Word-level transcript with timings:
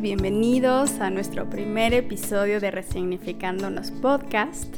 bienvenidos 0.00 1.00
a 1.00 1.10
nuestro 1.10 1.50
primer 1.50 1.92
episodio 1.92 2.60
de 2.60 2.70
Resignificándonos 2.70 3.90
Podcast. 3.90 4.76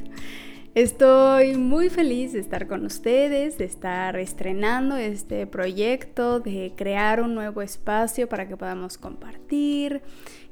Estoy 0.75 1.57
muy 1.57 1.91
feliz 1.91 2.33
de 2.33 2.39
estar 2.39 2.67
con 2.67 2.87
ustedes, 2.87 3.59
de 3.59 3.67
estar 3.67 4.17
estrenando 4.17 4.97
este 4.97 5.47
proyecto, 5.47 6.41
de 6.41 6.73
crear 6.75 7.21
un 7.21 7.35
nuevo 7.35 7.61
espacio 7.61 8.31
para 8.31 8.49
que 8.49 8.57
podamos 8.57 8.97
compartir, 8.97 10.01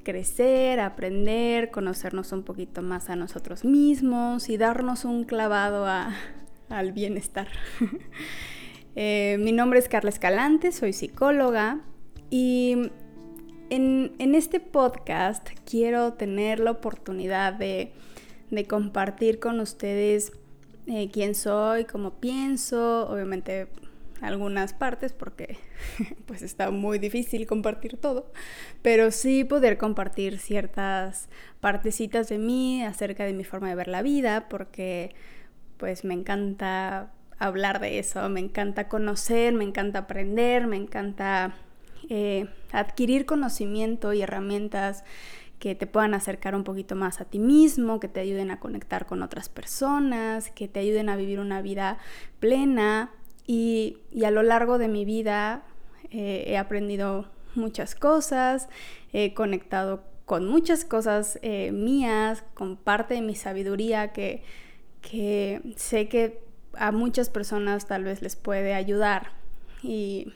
crecer, 0.02 0.80
aprender, 0.80 1.70
conocernos 1.70 2.30
un 2.32 2.42
poquito 2.42 2.82
más 2.82 3.08
a 3.08 3.16
nosotros 3.16 3.64
mismos 3.64 4.50
y 4.50 4.58
darnos 4.58 5.06
un 5.06 5.24
clavado 5.24 5.86
al 6.68 6.92
bienestar. 6.92 7.48
Eh, 8.98 9.36
mi 9.38 9.52
nombre 9.52 9.78
es 9.78 9.90
Carla 9.90 10.08
Escalante, 10.08 10.72
soy 10.72 10.94
psicóloga 10.94 11.80
y 12.30 12.90
en, 13.70 14.34
este 14.34 14.60
podcast 14.60 15.48
quiero 15.68 16.14
tener 16.14 16.60
la 16.60 16.70
oportunidad 16.72 17.52
de, 17.52 17.92
compartir 18.68 19.40
con 19.40 19.60
ustedes 19.60 20.32
eh, 20.86 21.10
quién 21.12 21.34
soy, 21.34 21.84
cómo 21.84 22.12
pienso, 22.12 23.08
obviamente 23.08 23.68
algunas 24.20 24.72
partes 24.72 25.12
porque 25.12 25.58
pues 26.26 26.42
está 26.42 26.70
muy 26.70 26.98
difícil 26.98 27.46
compartir 27.46 27.98
todo, 27.98 28.32
pero 28.82 29.10
sí 29.10 29.44
poder 29.44 29.78
compartir 29.78 30.38
ciertas 30.38 31.28
partecitas 31.60 32.28
de 32.28 32.38
mí 32.38 32.82
acerca 32.82 33.24
de 33.24 33.32
mi 33.32 33.44
forma 33.44 33.68
de 33.68 33.74
ver 33.74 33.88
la 33.88 34.02
vida 34.02 34.48
porque 34.48 35.14
pues 35.76 36.04
me 36.04 36.14
encanta 36.14 37.12
hablar 37.38 37.80
de 37.80 37.98
eso, 37.98 38.28
me 38.28 38.40
encanta 38.40 38.88
conocer, 38.88 39.52
me 39.52 39.64
encanta 39.64 40.00
aprender, 40.00 40.66
me 40.66 40.76
encanta 40.76 41.54
eh, 42.08 42.48
adquirir 42.72 43.26
conocimiento 43.26 44.12
y 44.12 44.22
herramientas 44.22 45.04
que 45.58 45.74
te 45.74 45.86
puedan 45.86 46.14
acercar 46.14 46.54
un 46.54 46.64
poquito 46.64 46.94
más 46.94 47.20
a 47.20 47.24
ti 47.24 47.38
mismo, 47.38 47.98
que 47.98 48.08
te 48.08 48.20
ayuden 48.20 48.50
a 48.50 48.60
conectar 48.60 49.06
con 49.06 49.22
otras 49.22 49.48
personas, 49.48 50.50
que 50.50 50.68
te 50.68 50.80
ayuden 50.80 51.08
a 51.08 51.16
vivir 51.16 51.40
una 51.40 51.62
vida 51.62 51.98
plena. 52.40 53.10
Y, 53.46 53.98
a 54.24 54.30
lo 54.30 54.42
largo 54.42 54.78
de 54.78 54.88
mi 54.88 55.04
vida 55.04 55.62
eh, 56.10 56.44
he 56.48 56.58
aprendido 56.58 57.26
muchas 57.54 57.94
cosas, 57.94 58.68
he 59.12 59.34
conectado 59.34 60.04
con 60.26 60.46
muchas 60.46 60.84
cosas 60.84 61.38
eh, 61.42 61.70
mías, 61.72 62.44
con 62.54 62.76
parte 62.76 63.14
de 63.14 63.22
mi 63.22 63.34
sabiduría 63.34 64.12
que, 64.12 64.42
que 65.00 65.62
sé 65.76 66.08
que 66.08 66.42
a 66.74 66.92
muchas 66.92 67.30
personas 67.30 67.86
tal 67.86 68.04
vez 68.04 68.20
les 68.22 68.36
puede 68.36 68.74
ayudar. 68.74 69.30
Y 69.82 70.32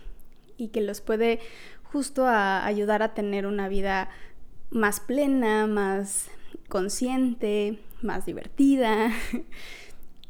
y 0.61 0.69
que 0.69 0.81
los 0.81 1.01
puede 1.01 1.41
justo 1.85 2.27
ayudar 2.27 3.03
a 3.03 3.15
tener 3.15 3.47
una 3.47 3.69
vida 3.69 4.09
más 4.71 5.01
plena, 5.01 5.67
más 5.67 6.31
consciente, 6.69 7.79
más 8.03 8.27
divertida. 8.27 9.11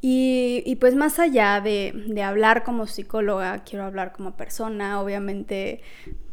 Y, 0.02 0.76
pues 0.76 0.94
más 0.94 1.18
allá 1.18 1.60
de, 1.60 1.92
de, 2.06 2.22
hablar 2.22 2.64
como 2.64 2.86
psicóloga, 2.86 3.64
quiero 3.64 3.84
hablar 3.84 4.12
como 4.12 4.34
persona. 4.34 4.98
Obviamente, 4.98 5.82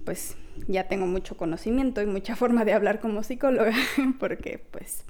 pues 0.06 0.38
ya 0.68 0.88
tengo 0.88 1.06
mucho 1.06 1.36
conocimiento 1.36 2.02
y 2.02 2.06
mucha 2.06 2.38
forma 2.38 2.64
de 2.64 2.72
hablar 2.72 3.02
como 3.02 3.24
psicóloga, 3.24 3.74
porque 4.20 4.64
pues 4.72 5.04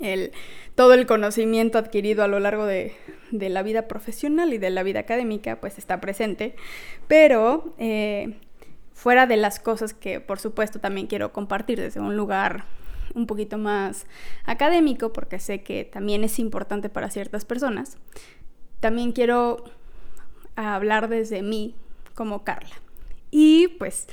el, 0.00 0.32
todo 0.74 0.94
el 0.94 1.06
conocimiento 1.06 1.78
adquirido 1.78 2.22
a 2.22 2.28
lo 2.28 2.40
largo 2.40 2.66
de, 2.66 2.94
la 3.32 3.62
vida 3.62 3.88
profesional 3.88 4.52
y 4.52 4.58
de 4.58 4.70
la 4.70 4.82
vida 4.82 5.00
académica 5.00 5.60
pues 5.60 5.78
está 5.78 6.00
presente, 6.00 6.54
pero 7.08 7.74
eh, 7.78 8.36
fuera 8.92 9.26
de 9.26 9.36
las 9.36 9.60
cosas 9.60 9.94
que 9.94 10.20
por 10.20 10.38
supuesto 10.40 10.80
también 10.80 11.06
quiero 11.06 11.32
compartir 11.32 11.80
desde 11.80 12.00
un 12.00 12.16
lugar 12.16 12.64
un 13.14 13.26
poquito 13.26 13.58
más 13.58 14.06
académico, 14.44 15.12
porque 15.12 15.38
sé 15.38 15.62
que 15.62 15.84
también 15.84 16.24
es 16.24 16.38
importante 16.38 16.88
para 16.88 17.10
ciertas 17.10 17.44
personas, 17.44 17.98
también 18.80 19.12
quiero 19.12 19.64
hablar 20.56 21.08
desde 21.08 21.42
mí 21.42 21.74
como 22.14 22.44
Carla. 22.44 22.76
Y 23.30 23.68
pues 23.78 24.08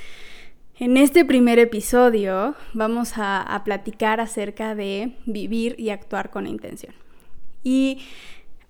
en 0.79 0.95
este 0.95 1.25
primer 1.25 1.57
episodio 1.57 2.55
vamos 2.73 3.13
a, 3.15 3.61
platicar 3.65 4.19
acerca 4.19 4.75
de 4.75 5.17
vivir 5.25 5.75
y 5.79 5.89
actuar 5.89 6.29
con 6.29 6.45
intención. 6.45 6.93
Y 7.63 8.03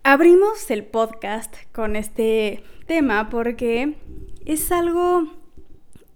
abrimos 0.04 0.72
el 0.72 0.86
podcast 0.86 1.54
con 1.74 1.96
este 1.98 2.64
tema 2.86 3.30
porque 3.30 3.98
es 4.46 4.72
algo 4.72 5.28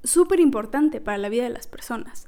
súper 0.03 0.39
importante 0.39 1.01
para 1.01 1.17
la 1.17 1.29
vida 1.29 1.43
de 1.43 1.49
las 1.49 1.67
personas. 1.67 2.25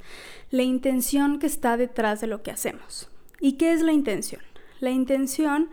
La 0.52 0.64
intención 0.64 1.40
que 1.40 1.48
está 1.48 1.78
detrás 1.78 2.20
de 2.20 2.28
lo 2.28 2.44
que 2.44 2.52
hacemos. 2.52 3.10
¿Y 3.40 3.54
qué 3.54 3.72
es 3.72 3.82
la 3.82 3.94
intención? 3.94 4.42
La 4.82 4.92
intención 4.92 5.70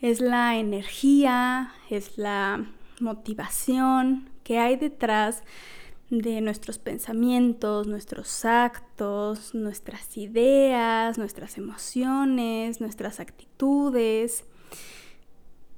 es 0.00 0.20
la 0.20 0.56
energía, 0.56 1.72
es 1.90 2.16
la 2.16 2.64
motivación 3.00 4.30
que 4.44 4.58
hay 4.58 4.76
detrás 4.76 5.40
de 5.40 5.77
nuestros 6.10 6.78
pensamientos, 6.78 7.86
nuestros 7.86 8.44
actos, 8.44 9.54
nuestras 9.54 10.16
ideas, 10.16 11.18
nuestras 11.18 11.58
emociones, 11.58 12.80
nuestras 12.80 13.20
actitudes. 13.20 14.44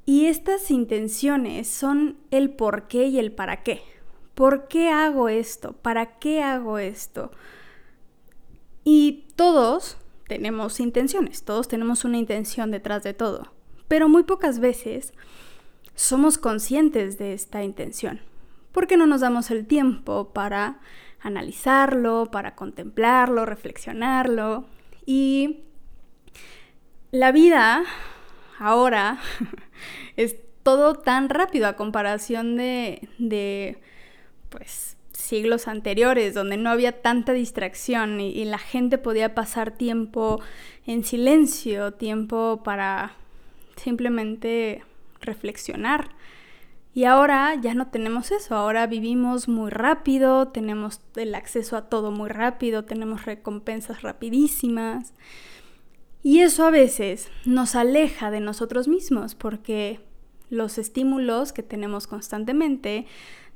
Y 0.06 0.26
estas 0.26 0.70
intenciones 0.70 1.69
son 1.69 2.16
el 2.30 2.50
por 2.50 2.86
qué 2.88 3.06
y 3.06 3.19
el 3.19 3.32
para 3.32 3.62
qué. 3.62 3.82
¿Por 4.34 4.69
qué 4.69 4.88
hago 4.88 5.28
esto? 5.28 5.72
¿Para 5.72 6.19
qué 6.19 6.42
hago 6.42 6.78
esto? 6.78 7.30
Y 8.84 9.26
todos 9.36 9.98
tenemos 10.26 10.80
intenciones, 10.80 11.42
todos 11.42 11.69
tenemos 11.69 12.04
una 12.04 12.19
intención 12.19 12.70
detrás 12.70 13.02
de 13.02 13.14
todo, 13.14 13.52
pero 13.88 14.08
muy 14.08 14.22
pocas 14.22 14.60
veces 14.60 15.12
somos 15.94 16.38
conscientes 16.38 17.19
de 17.19 17.34
esta 17.34 17.62
intención 17.64 18.20
porque 18.72 18.97
no 18.97 19.06
nos 19.06 19.20
damos 19.20 19.50
el 19.50 19.66
tiempo 19.66 20.32
para 20.32 20.81
analizarlo, 21.20 22.31
para 22.31 22.54
contemplarlo, 22.54 23.47
reflexionarlo. 23.47 24.64
Y 25.06 25.60
la 27.10 27.32
vida 27.32 27.84
ahora 28.58 29.19
es 30.16 30.36
todo 30.62 30.94
tan 30.94 31.28
rápido 31.28 31.66
a 31.66 31.75
comparación 31.75 32.56
de, 32.56 33.78
pues, 34.50 34.97
siglos 35.12 35.69
anteriores, 35.69 36.34
donde 36.34 36.56
no 36.56 36.70
había 36.70 37.02
tanta 37.02 37.32
distracción 37.32 38.20
y, 38.20 38.44
la 38.44 38.58
gente 38.58 38.98
podía 38.98 39.34
pasar 39.34 39.70
tiempo 39.72 40.41
en 40.87 41.04
silencio, 41.04 41.92
tiempo 41.92 42.62
para 42.64 43.12
simplemente 43.76 44.82
reflexionar. 45.20 46.10
Y 46.92 47.04
ahora 47.04 47.54
ya 47.54 47.74
no 47.74 47.86
tenemos 47.86 48.32
eso, 48.32 48.56
ahora 48.56 48.86
vivimos 48.88 49.48
muy 49.48 49.70
rápido, 49.70 50.48
tenemos 50.48 51.00
el 51.14 51.36
acceso 51.36 51.76
a 51.76 51.88
todo 51.88 52.10
muy 52.10 52.28
rápido, 52.28 52.84
tenemos 52.84 53.26
recompensas 53.26 54.02
rapidísimas. 54.02 55.14
Y 56.22 56.40
eso 56.40 56.64
a 56.64 56.70
veces 56.70 57.28
nos 57.44 57.76
aleja 57.76 58.30
de 58.32 58.40
nosotros 58.40 58.88
mismos 58.88 59.36
porque 59.36 60.00
los 60.50 60.78
estímulos 60.78 61.52
que 61.52 61.62
tenemos 61.62 62.08
constantemente, 62.08 63.06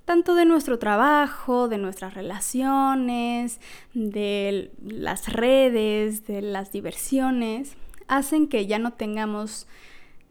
tanto 0.04 0.36
de 0.36 0.44
nuestro 0.44 0.78
trabajo, 0.78 1.66
de 1.68 1.78
nuestras 1.78 2.14
relaciones, 2.14 3.60
de 3.94 4.70
las 4.80 5.32
redes, 5.32 6.24
de 6.26 6.40
las 6.40 6.70
diversiones, 6.70 7.76
hacen 8.06 8.46
que 8.46 8.66
ya 8.66 8.78
no 8.78 8.92
tengamos 8.92 9.66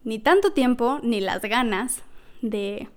ni 0.06 0.20
tanto 0.20 0.54
tiempo 0.54 1.00
ni 1.04 1.20
las 1.20 1.42
ganas 1.42 2.02
de, 2.44 2.90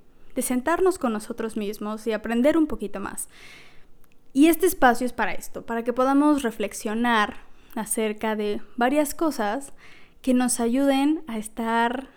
sentarnos 0.42 0.98
con 0.98 1.14
nosotros 1.14 1.56
mismos 1.56 2.06
y 2.06 2.12
aprender 2.12 2.58
un 2.58 2.66
poquito 2.66 3.00
más. 3.00 3.28
Y 4.34 4.48
este 4.48 4.66
espacio 4.66 5.06
es 5.06 5.14
para 5.14 5.32
esto, 5.32 5.64
para 5.64 5.82
que 5.82 5.94
podamos 5.94 6.42
reflexionar 6.42 7.38
acerca 7.74 8.36
de 8.36 8.60
varias 8.76 9.14
cosas 9.14 9.72
que 10.20 10.34
nos 10.34 10.60
ayuden 10.60 11.22
a 11.26 11.38
estar 11.38 12.08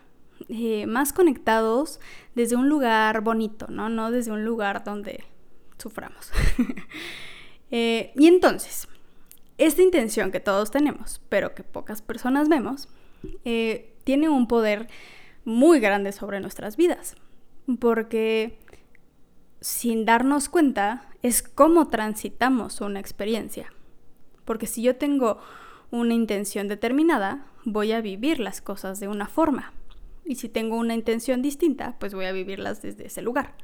eh, 0.50 0.86
más 0.86 1.14
conectados 1.14 2.02
desde 2.36 2.58
un 2.58 2.68
lugar 2.68 3.22
bonito, 3.22 3.68
¿no? 3.70 3.88
No 3.88 4.12
desde 4.12 4.32
un 4.32 4.44
lugar 4.44 4.84
donde 4.84 5.24
suframos. 5.78 6.32
Eh, 7.72 8.14
y 8.16 8.26
entonces, 8.26 8.88
esta 9.60 9.84
intención 9.84 10.32
que 10.32 10.40
todos 10.40 10.72
tenemos, 10.72 11.22
pero 11.30 11.54
que 11.54 11.62
pocas 11.62 12.02
personas 12.02 12.50
vemos, 12.50 12.90
eh, 13.46 13.94
tiene 14.04 14.28
un 14.28 14.48
poder 14.48 14.88
muy 15.50 15.80
grande 15.80 16.12
sobre 16.12 16.40
nuestras 16.40 16.78
vidas, 16.78 17.16
porque 17.80 18.60
sin 19.62 20.06
darnos 20.06 20.50
cuenta 20.50 21.10
es 21.22 21.42
cómo 21.44 21.88
transitamos 21.88 22.82
una 22.82 23.00
experiencia. 23.00 23.74
Porque 24.46 24.68
si 24.68 24.82
yo 24.82 24.96
tengo 24.96 25.40
una 25.92 26.14
intención 26.14 26.68
determinada, 26.68 27.46
voy 27.66 27.92
a 27.92 28.02
vivir 28.02 28.40
las 28.40 28.62
cosas 28.62 29.00
de 29.00 29.08
una 29.08 29.28
forma. 29.28 29.74
Y 30.26 30.36
si 30.36 30.50
tengo 30.50 30.78
una 30.78 30.94
intención 30.94 31.42
distinta, 31.42 31.96
pues 32.00 32.14
voy 32.14 32.26
a 32.26 32.32
vivirlas 32.32 32.82
desde 32.82 33.08
ese 33.08 33.22
lugar. 33.22 33.56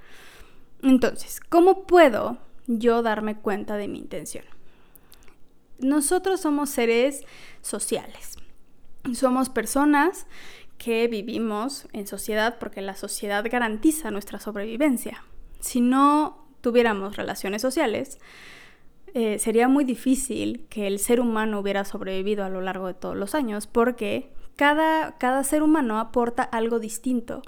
Entonces, 0.81 1.39
¿cómo 1.39 1.85
puedo 1.85 2.37
yo 2.67 3.01
darme 3.01 3.37
cuenta 3.37 3.77
de 3.77 3.87
mi 3.87 3.99
intención? 3.99 4.45
nosotros 5.79 6.41
somos 6.41 6.69
seres 6.69 7.23
sociales. 7.61 8.37
Somos 9.13 9.49
personas 9.49 10.25
que 10.77 11.07
vivimos 11.07 11.87
en 11.93 12.07
sociedad 12.07 12.57
porque 12.59 12.81
la 12.81 12.95
sociedad 12.95 13.45
garantiza 13.49 14.11
nuestra 14.11 14.39
sobrevivencia. 14.39 15.23
Si 15.59 15.81
no 15.81 16.45
tuviéramos 16.61 17.15
relaciones 17.15 17.61
sociales, 17.61 18.19
eh, 19.13 19.39
sería 19.39 19.67
muy 19.67 19.85
difícil 19.85 20.65
que 20.69 20.87
el 20.87 20.99
ser 20.99 21.21
humano 21.21 21.59
hubiera 21.59 21.85
sobrevivido 21.85 22.43
a 22.43 22.49
lo 22.49 22.61
largo 22.61 22.87
de 22.87 22.93
todos 22.93 23.15
los 23.15 23.33
años 23.33 23.65
porque 23.67 24.29
cada, 24.55 25.17
cada 25.17 25.43
ser 25.43 25.63
humano 25.63 25.99
aporta 25.99 26.43
algo 26.43 26.79
distinto 26.79 27.41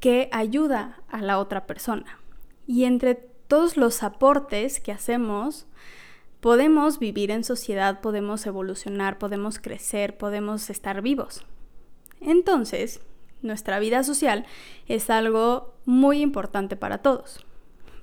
que 0.00 0.28
ayuda 0.32 1.00
a 1.08 1.22
la 1.22 1.38
otra 1.38 1.66
persona. 1.66 2.18
Y 2.66 2.84
entre 2.84 3.14
todos 3.14 3.76
los 3.76 4.02
aportes 4.02 4.80
que 4.80 4.92
hacemos, 4.92 5.66
podemos 6.40 6.98
vivir 6.98 7.30
en 7.30 7.42
sociedad, 7.42 8.00
podemos 8.00 8.46
evolucionar, 8.46 9.18
podemos 9.18 9.58
crecer, 9.58 10.16
podemos 10.18 10.70
estar 10.70 11.02
vivos. 11.02 11.44
Entonces, 12.20 13.00
nuestra 13.42 13.78
vida 13.78 14.02
social 14.02 14.46
es 14.86 15.10
algo 15.10 15.74
muy 15.84 16.20
importante 16.20 16.76
para 16.76 16.98
todos. 16.98 17.44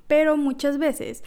Pero 0.07 0.37
muchas 0.37 0.77
veces 0.77 1.23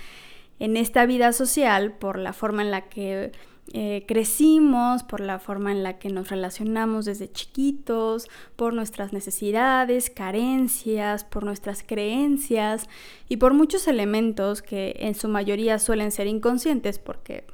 en 0.59 0.77
esta 0.77 1.07
vida 1.07 1.33
social, 1.33 1.93
por 1.93 2.19
la 2.19 2.33
forma 2.33 2.63
en 2.63 2.71
la 2.71 2.89
que 2.89 3.33
eh, 3.75 4.05
crecimos, 4.09 5.03
por 5.03 5.21
la 5.21 5.39
forma 5.39 5.73
en 5.73 5.83
la 5.83 5.99
que 5.99 6.09
nos 6.09 6.31
relacionamos 6.31 7.05
desde 7.05 7.31
chiquitos, 7.31 8.27
por 8.57 8.73
nuestras 8.73 9.13
necesidades, 9.13 10.11
carencias, 10.11 11.25
por 11.25 11.45
nuestras 11.45 11.83
creencias 11.83 12.89
y 13.29 13.37
por 13.37 13.53
muchos 13.53 13.87
elementos 13.87 14.63
que 14.63 14.97
en 15.01 15.15
su 15.15 15.29
mayoría 15.29 15.79
suelen 15.79 16.13
ser 16.13 16.27
inconscientes 16.27 16.99
porque 16.99 17.45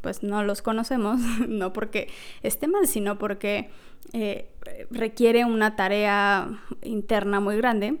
pues 0.00 0.22
no 0.22 0.42
los 0.42 0.62
conocemos, 0.62 1.20
no 1.48 1.72
porque 1.72 2.08
esté 2.42 2.68
mal, 2.68 2.86
sino 2.86 3.18
porque 3.18 3.70
eh, 4.12 4.50
requiere 4.90 5.44
una 5.44 5.76
tarea 5.76 6.60
interna 6.82 7.40
muy 7.40 7.56
grande. 7.56 7.98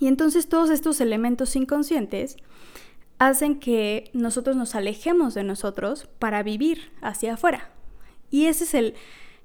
Y 0.00 0.06
entonces 0.08 0.48
todos 0.48 0.70
estos 0.70 1.00
elementos 1.00 1.56
inconscientes 1.56 2.36
hacen 3.18 3.58
que 3.58 4.10
nosotros 4.12 4.56
nos 4.56 4.74
alejemos 4.74 5.34
de 5.34 5.44
nosotros 5.44 6.08
para 6.18 6.42
vivir 6.42 6.90
hacia 7.00 7.34
afuera. 7.34 7.70
Y 8.30 8.46
ese 8.46 8.64
es 8.64 8.94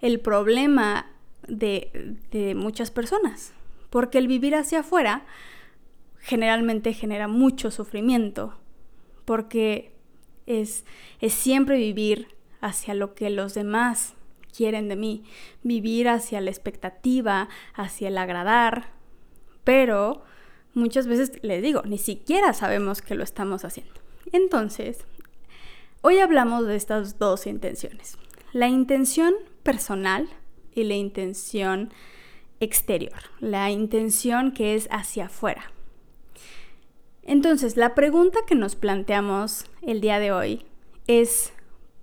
el, 0.02 0.20
problema 0.20 1.12
de, 1.48 2.18
de, 2.32 2.56
muchas 2.56 2.90
personas, 2.90 3.54
porque 3.90 4.18
el 4.18 4.28
vivir 4.28 4.56
hacia 4.56 4.80
afuera 4.80 5.26
generalmente 6.20 6.94
genera 6.94 7.28
mucho 7.28 7.70
sufrimiento, 7.70 8.58
porque 9.26 9.99
es, 10.50 10.84
es 11.22 11.34
siempre 11.34 11.78
vivir 11.78 12.28
hacia 12.60 12.94
lo 12.94 13.14
que 13.14 13.30
los 13.30 13.54
demás 13.54 14.16
quieren 14.56 14.90
de 14.90 14.98
mí, 14.98 15.24
vivir 15.64 16.10
hacia 16.10 16.42
la 16.42 16.50
expectativa, 16.50 17.48
hacia 17.76 18.10
el 18.10 18.18
agradar, 18.18 18.90
pero 19.64 20.24
muchas 20.74 21.08
veces 21.08 21.32
les 21.44 21.62
digo, 21.62 21.84
ni 21.86 21.98
siquiera 21.98 22.54
sabemos 22.54 23.02
que 23.02 23.16
lo 23.16 23.24
estamos 23.24 23.64
haciendo. 23.64 23.94
Entonces, 24.32 25.06
hoy 26.02 26.20
hablamos 26.20 26.66
de 26.66 26.76
estas 26.76 27.20
dos 27.20 27.48
intenciones. 27.48 28.18
La 28.52 28.68
intención 28.68 29.36
personal 29.64 30.28
y 30.74 30.84
la 30.84 30.96
intención 30.96 31.94
exterior, 32.60 33.20
la 33.40 33.70
intención 33.70 34.52
que 34.52 34.76
es 34.76 34.88
hacia 34.92 35.26
afuera. 35.26 35.72
Entonces, 37.30 37.78
la 37.78 37.94
pregunta 37.94 38.40
que 38.48 38.56
nos 38.56 38.76
planteamos 38.76 39.66
el 39.84 40.02
día 40.02 40.18
de 40.18 40.32
hoy 40.32 40.66
es, 41.06 41.54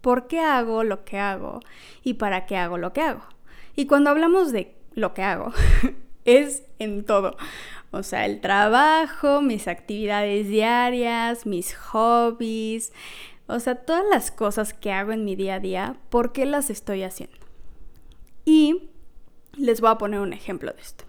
¿por 0.00 0.28
qué 0.28 0.38
hago 0.38 0.84
lo 0.84 1.04
que 1.04 1.18
hago 1.18 1.58
y 2.04 2.14
para 2.14 2.46
qué 2.46 2.56
hago 2.56 2.78
lo 2.78 2.92
que 2.92 3.00
hago? 3.00 3.22
Y 3.74 3.86
cuando 3.86 4.10
hablamos 4.10 4.52
de 4.52 4.76
lo 4.94 5.14
que 5.14 5.22
hago, 5.22 5.52
es 6.24 6.62
en 6.78 7.04
todo. 7.04 7.36
O 7.90 8.04
sea, 8.04 8.24
el 8.24 8.40
trabajo, 8.40 9.42
mis 9.42 9.66
actividades 9.66 10.46
diarias, 10.46 11.44
mis 11.44 11.74
hobbies, 11.74 12.92
o 13.48 13.58
sea, 13.58 13.74
todas 13.74 14.04
las 14.08 14.30
cosas 14.30 14.74
que 14.74 14.92
hago 14.92 15.10
en 15.10 15.24
mi 15.24 15.34
día 15.34 15.56
a 15.56 15.60
día, 15.60 15.96
¿por 16.08 16.30
qué 16.30 16.46
las 16.46 16.70
estoy 16.70 17.02
haciendo? 17.02 17.36
Y 18.44 18.90
les 19.56 19.80
voy 19.80 19.90
a 19.90 19.98
poner 19.98 20.20
un 20.20 20.32
ejemplo 20.32 20.72
de 20.72 20.80
esto. 20.80 21.05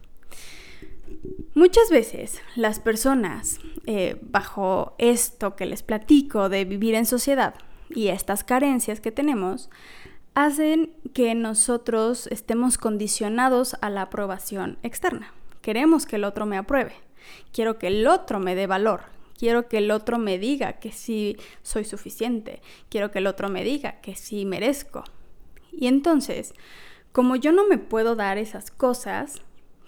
Muchas 1.53 1.89
veces 1.89 2.41
las 2.55 2.79
personas, 2.79 3.59
eh, 3.85 4.17
bajo 4.21 4.95
esto 4.97 5.55
que 5.55 5.65
les 5.65 5.83
platico 5.83 6.49
de 6.49 6.65
vivir 6.65 6.95
en 6.95 7.05
sociedad 7.05 7.55
y 7.89 8.07
estas 8.09 8.43
carencias 8.43 8.99
que 8.99 9.11
tenemos, 9.11 9.69
hacen 10.35 10.93
que 11.13 11.33
nosotros 11.35 12.27
estemos 12.27 12.77
condicionados 12.77 13.75
a 13.81 13.89
la 13.89 14.03
aprobación 14.03 14.77
externa 14.83 15.33
queremos 15.67 16.05
que 16.05 16.15
el 16.15 16.23
otro 16.23 16.45
me 16.45 16.57
apruebe. 16.57 16.93
Quiero 17.51 17.77
que 17.77 17.87
el 17.87 18.07
otro 18.07 18.39
me 18.39 18.55
dé 18.55 18.67
valor. 18.67 19.01
Quiero 19.37 19.67
que 19.67 19.79
el 19.79 19.91
otro 19.91 20.17
me 20.17 20.39
diga 20.39 20.79
que 20.79 20.93
sí 20.93 21.35
soy 21.61 21.83
suficiente. 21.83 22.61
Quiero 22.87 23.11
que 23.11 23.19
el 23.19 23.27
otro 23.27 23.49
me 23.49 23.65
diga 23.65 23.99
que 23.99 24.15
sí 24.15 24.45
merezco. 24.45 25.03
Y 25.73 25.87
entonces, 25.87 26.53
como 27.11 27.35
yo 27.35 27.51
no 27.51 27.67
me 27.67 27.77
puedo 27.77 28.15
dar 28.15 28.37
esas 28.37 28.71
cosas, 28.71 29.41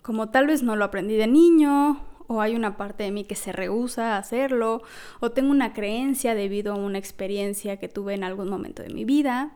como 0.09 0.29
tal 0.29 0.47
vez 0.47 0.63
no 0.63 0.75
lo 0.75 0.85
aprendí 0.85 1.17
de 1.17 1.27
niño, 1.27 2.03
o 2.25 2.41
hay 2.41 2.55
una 2.55 2.77
parte 2.77 3.03
de 3.03 3.11
mí 3.11 3.25
que 3.25 3.35
se 3.35 3.51
rehúsa 3.51 4.15
a 4.15 4.17
hacerlo, 4.17 4.81
o 5.19 5.29
tengo 5.29 5.51
una 5.51 5.73
creencia 5.73 6.33
debido 6.33 6.73
a 6.73 6.77
una 6.77 6.97
experiencia 6.97 7.77
que 7.77 7.89
tuve 7.89 8.15
en 8.15 8.23
algún 8.23 8.49
momento 8.49 8.81
de 8.81 8.89
mi 8.89 9.05
vida, 9.05 9.51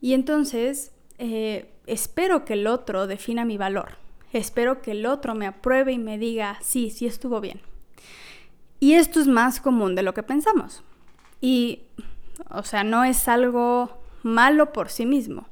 y 0.00 0.14
entonces 0.14 0.90
eh, 1.18 1.70
espero 1.86 2.44
que 2.44 2.54
el 2.54 2.66
otro 2.66 3.06
defina 3.06 3.44
mi 3.44 3.56
valor 3.56 3.98
espero 4.32 4.82
que 4.82 4.92
el 4.92 5.06
otro 5.06 5.34
me 5.34 5.46
apruebe 5.46 5.92
y 5.92 5.98
me 5.98 6.18
diga, 6.18 6.58
sí, 6.60 6.90
sí 6.90 7.06
estuvo 7.06 7.40
bien. 7.40 7.60
Y 8.80 8.94
esto 8.94 9.20
es 9.20 9.26
más 9.26 9.60
común 9.60 9.94
de 9.94 10.02
lo 10.02 10.14
que 10.14 10.22
pensamos. 10.22 10.82
Y, 11.40 11.82
o 12.50 12.62
sea, 12.62 12.84
no 12.84 13.04
es 13.04 13.28
algo 13.28 13.98
malo 14.22 14.72
por 14.72 14.90
sí 14.90 15.06
mismo. 15.06 15.48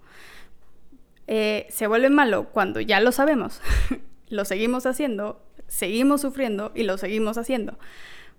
Eh, 1.26 1.66
se 1.70 1.86
vuelve 1.86 2.10
malo 2.10 2.50
cuando 2.50 2.80
ya 2.80 3.00
lo 3.00 3.10
sabemos, 3.10 3.60
lo 4.28 4.44
seguimos 4.44 4.86
haciendo, 4.86 5.40
seguimos 5.66 6.20
sufriendo 6.20 6.72
y 6.74 6.84
lo 6.84 6.98
seguimos 6.98 7.38
haciendo. 7.38 7.78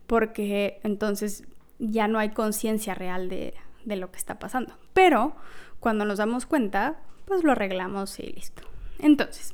Porque 0.05 0.79
entonces 0.83 1.43
ya 1.79 2.07
no 2.07 2.19
hay 2.19 2.29
conciencia 2.29 2.95
real 2.95 3.29
de, 3.29 3.53
de 3.85 3.95
lo 3.95 4.11
que 4.11 4.17
está 4.17 4.39
pasando. 4.39 4.77
Pero 4.93 5.35
cuando 5.79 6.05
nos 6.05 6.17
damos 6.17 6.45
cuenta, 6.45 6.99
pues 7.25 7.43
lo 7.43 7.51
arreglamos 7.51 8.19
y 8.19 8.27
listo. 8.27 8.63
Entonces, 8.99 9.53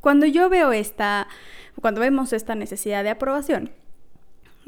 cuando 0.00 0.26
yo 0.26 0.48
veo 0.48 0.72
esta, 0.72 1.28
cuando 1.80 2.00
vemos 2.00 2.32
esta 2.32 2.54
necesidad 2.54 3.04
de 3.04 3.10
aprobación, 3.10 3.70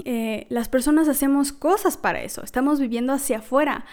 eh, 0.05 0.47
las 0.49 0.69
personas 0.69 1.09
hacemos 1.09 1.53
cosas 1.53 1.97
para 1.97 2.23
eso, 2.23 2.43
estamos 2.43 2.81
viviendo 2.81 3.12
hacia 3.12 3.38
afuera. 3.38 3.85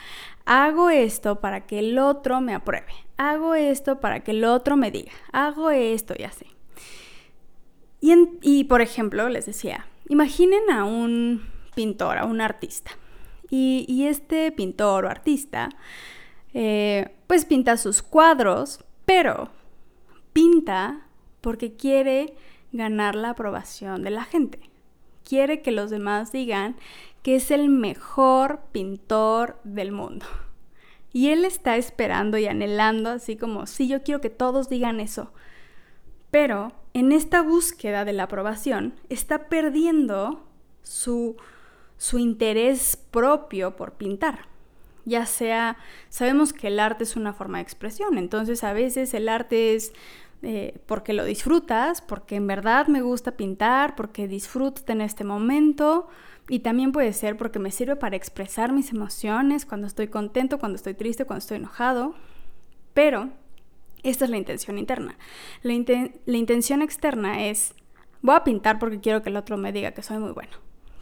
Hago 0.46 0.90
esto 0.90 1.40
para 1.40 1.66
que 1.68 1.80
el 1.80 2.00
otro 2.00 2.42
me 2.42 2.54
apruebe, 2.54 2.94
hago 3.18 3.56
esto 3.56 4.00
para 4.00 4.22
que 4.22 4.32
el 4.32 4.44
otro 4.46 4.78
me 4.78 4.92
diga, 4.92 5.12
hago 5.32 5.70
esto 5.70 6.14
y 6.18 6.24
así. 6.24 6.46
Y, 8.02 8.64
por 8.66 8.82
ejemplo, 8.82 9.28
les 9.30 9.46
decía, 9.46 9.86
imaginen 10.08 10.70
a 10.72 10.86
un 10.86 11.44
pintor, 11.76 12.18
a 12.18 12.26
un 12.26 12.42
artista. 12.42 12.92
Y, 13.50 14.06
este 14.06 14.52
pintor 14.52 15.06
o 15.06 15.10
artista, 15.10 15.70
eh, 16.54 17.16
pues 17.28 17.46
pinta 17.46 17.78
sus 17.78 18.02
cuadros, 18.02 18.84
pero 19.06 19.50
pinta 20.34 21.02
porque 21.42 21.74
quiere 21.74 22.34
ganar 22.72 23.16
la 23.16 23.32
aprobación 23.32 24.04
de 24.04 24.12
la 24.12 24.24
gente. 24.24 24.60
Quiere 25.28 25.62
que 25.62 25.72
los 25.72 25.90
demás 25.90 26.32
digan 26.32 26.76
que 27.24 27.36
es 27.36 27.52
el 27.52 27.70
mejor 27.70 28.62
pintor 28.72 29.60
del 29.64 29.92
mundo. 29.92 30.26
Y 31.12 31.30
él 31.30 31.44
está 31.44 31.76
esperando 31.76 32.38
y 32.38 32.46
anhelando, 32.46 33.10
así 33.10 33.36
como, 33.36 33.66
sí, 33.66 33.88
yo 33.88 34.04
quiero 34.04 34.22
que 34.22 34.30
todos 34.30 34.70
digan 34.70 35.00
eso. 35.00 35.32
Pero 36.30 36.72
en 37.00 37.12
esta 37.12 37.42
búsqueda 37.42 38.06
de 38.06 38.14
la 38.14 38.24
aprobación 38.24 38.94
está 39.10 39.48
perdiendo 39.48 40.44
su, 40.84 41.38
su 41.98 42.20
interés 42.20 42.98
propio 42.98 43.76
por 43.76 43.94
pintar. 43.94 44.48
Ya 45.06 45.26
sea, 45.26 45.78
sabemos 46.10 46.54
que 46.54 46.68
el 46.68 46.80
arte 46.80 47.04
es 47.04 47.16
una 47.16 47.34
forma 47.34 47.58
de 47.58 47.64
expresión, 47.64 48.18
entonces 48.18 48.64
a 48.64 48.74
veces 48.74 49.14
el 49.14 49.30
arte 49.30 49.76
es 49.76 49.94
eh, 50.42 50.80
porque 50.86 51.14
lo 51.14 51.26
disfrutas, 51.26 52.02
porque 52.02 52.36
en 52.36 52.48
verdad 52.48 52.88
me 52.88 53.02
gusta 53.02 53.32
pintar, 53.32 53.96
porque 53.96 54.28
disfruto 54.28 54.82
en 54.92 55.02
este 55.02 55.24
momento 55.24 56.08
y 56.48 56.60
también 56.60 56.92
puede 56.92 57.14
ser 57.14 57.38
porque 57.38 57.60
me 57.60 57.72
sirve 57.72 57.96
para 57.96 58.16
expresar 58.16 58.72
mis 58.72 58.92
emociones 58.92 59.66
cuando 59.66 59.88
estoy 59.88 60.08
contento, 60.08 60.60
cuando 60.60 60.76
estoy 60.76 60.96
triste, 60.96 61.26
cuando 61.26 61.40
estoy 61.40 61.58
enojado. 61.58 62.14
Pero 62.94 63.30
esta 64.04 64.26
es 64.26 64.32
la 64.32 64.38
intención 64.38 64.78
interna. 64.78 65.18
La, 65.62 65.74
intención 65.74 66.82
externa 66.82 67.46
es, 67.46 67.74
voy 68.22 68.36
a 68.36 68.44
pintar 68.44 68.80
porque 68.80 69.00
quiero 69.00 69.22
que 69.22 69.30
el 69.30 69.38
otro 69.38 69.58
me 69.58 69.72
diga 69.72 69.92
que 69.92 70.04
soy 70.04 70.18
muy 70.18 70.32
bueno. 70.32 70.52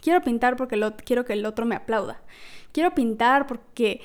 Quiero 0.00 0.22
pintar 0.22 0.56
porque 0.56 0.80
quiero 1.04 1.24
que 1.24 1.32
el 1.32 1.46
otro 1.46 1.66
me 1.66 1.76
aplauda. 1.76 2.20
Quiero 2.72 2.94
pintar 2.94 3.46
porque 3.46 4.00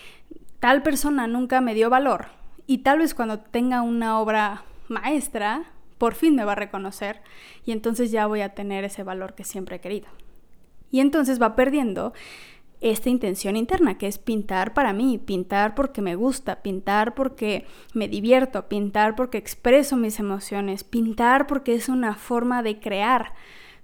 tal 0.59 0.81
persona 0.81 1.27
nunca 1.27 1.61
me 1.61 1.73
dio 1.73 1.89
valor 1.89 2.27
y 2.65 2.79
tal 2.79 2.99
vez 2.99 3.13
cuando 3.13 3.39
tenga 3.39 3.81
una 3.81 4.19
obra 4.19 4.63
maestra, 4.87 5.65
por 5.97 6.15
fin 6.15 6.35
me 6.35 6.45
va 6.45 6.53
a 6.53 6.55
reconocer 6.55 7.21
y 7.65 7.71
entonces 7.71 8.11
ya 8.11 8.27
voy 8.27 8.41
a 8.41 8.49
tener 8.49 8.83
ese 8.83 9.03
valor 9.03 9.35
que 9.35 9.43
siempre 9.43 9.77
he 9.77 9.81
querido. 9.81 10.07
Y 10.89 10.99
entonces 10.99 11.41
va 11.41 11.55
perdiendo 11.55 12.13
esta 12.83 13.09
intención 13.09 13.55
interna, 13.55 13.97
que 13.97 14.07
es 14.07 14.17
pintar 14.17 14.73
para 14.73 14.91
mí, 14.91 15.17
pintar 15.17 15.73
porque 15.73 16.01
me 16.01 16.15
gusta, 16.15 16.61
pintar 16.61 17.15
porque 17.15 17.65
me 17.93 18.09
divierto, 18.09 18.67
pintar 18.67 19.15
porque 19.15 19.37
expreso 19.37 19.95
mis 19.95 20.19
emociones, 20.19 20.83
pintar 20.83 21.47
porque 21.47 21.75
es 21.75 21.87
una 21.87 22.15
forma 22.15 22.61
de 22.61 22.81
crear, 22.81 23.33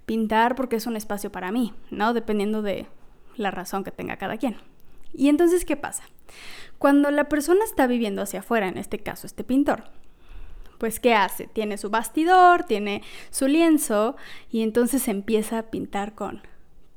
pintar 0.04 0.54
porque 0.54 0.76
es 0.76 0.86
un 0.86 0.96
espacio 0.96 1.32
para 1.32 1.50
mí, 1.50 1.72
¿no? 1.90 2.12
Dependiendo 2.12 2.60
de 2.60 2.88
la 3.36 3.50
razón 3.50 3.84
que 3.84 3.90
tenga 3.90 4.18
cada 4.18 4.36
quien. 4.36 4.56
Y 5.14 5.30
entonces, 5.30 5.64
¿qué 5.64 5.76
pasa? 5.76 6.04
Cuando 6.76 7.10
la 7.10 7.30
persona 7.30 7.64
está 7.64 7.86
viviendo 7.86 8.20
hacia 8.20 8.40
afuera, 8.40 8.68
en 8.68 8.76
este 8.76 8.98
caso 8.98 9.26
este 9.26 9.44
pintor, 9.44 9.84
pues 10.76 11.00
¿qué 11.00 11.14
hace? 11.14 11.46
Tiene 11.46 11.78
su 11.78 11.88
bastidor, 11.88 12.64
tiene 12.64 13.02
su 13.30 13.48
lienzo 13.48 14.16
y 14.50 14.62
entonces 14.62 15.08
empieza 15.08 15.58
a 15.58 15.70
pintar 15.70 16.14
con 16.14 16.42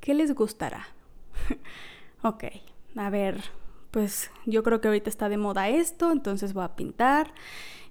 ¿qué 0.01 0.13
les 0.13 0.35
gustará? 0.35 0.87
ok, 2.23 2.45
a 2.95 3.09
ver, 3.09 3.43
pues 3.91 4.31
yo 4.45 4.63
creo 4.63 4.81
que 4.81 4.87
ahorita 4.87 5.09
está 5.09 5.29
de 5.29 5.37
moda 5.37 5.69
esto, 5.69 6.11
entonces 6.11 6.53
voy 6.53 6.63
a 6.63 6.75
pintar 6.75 7.33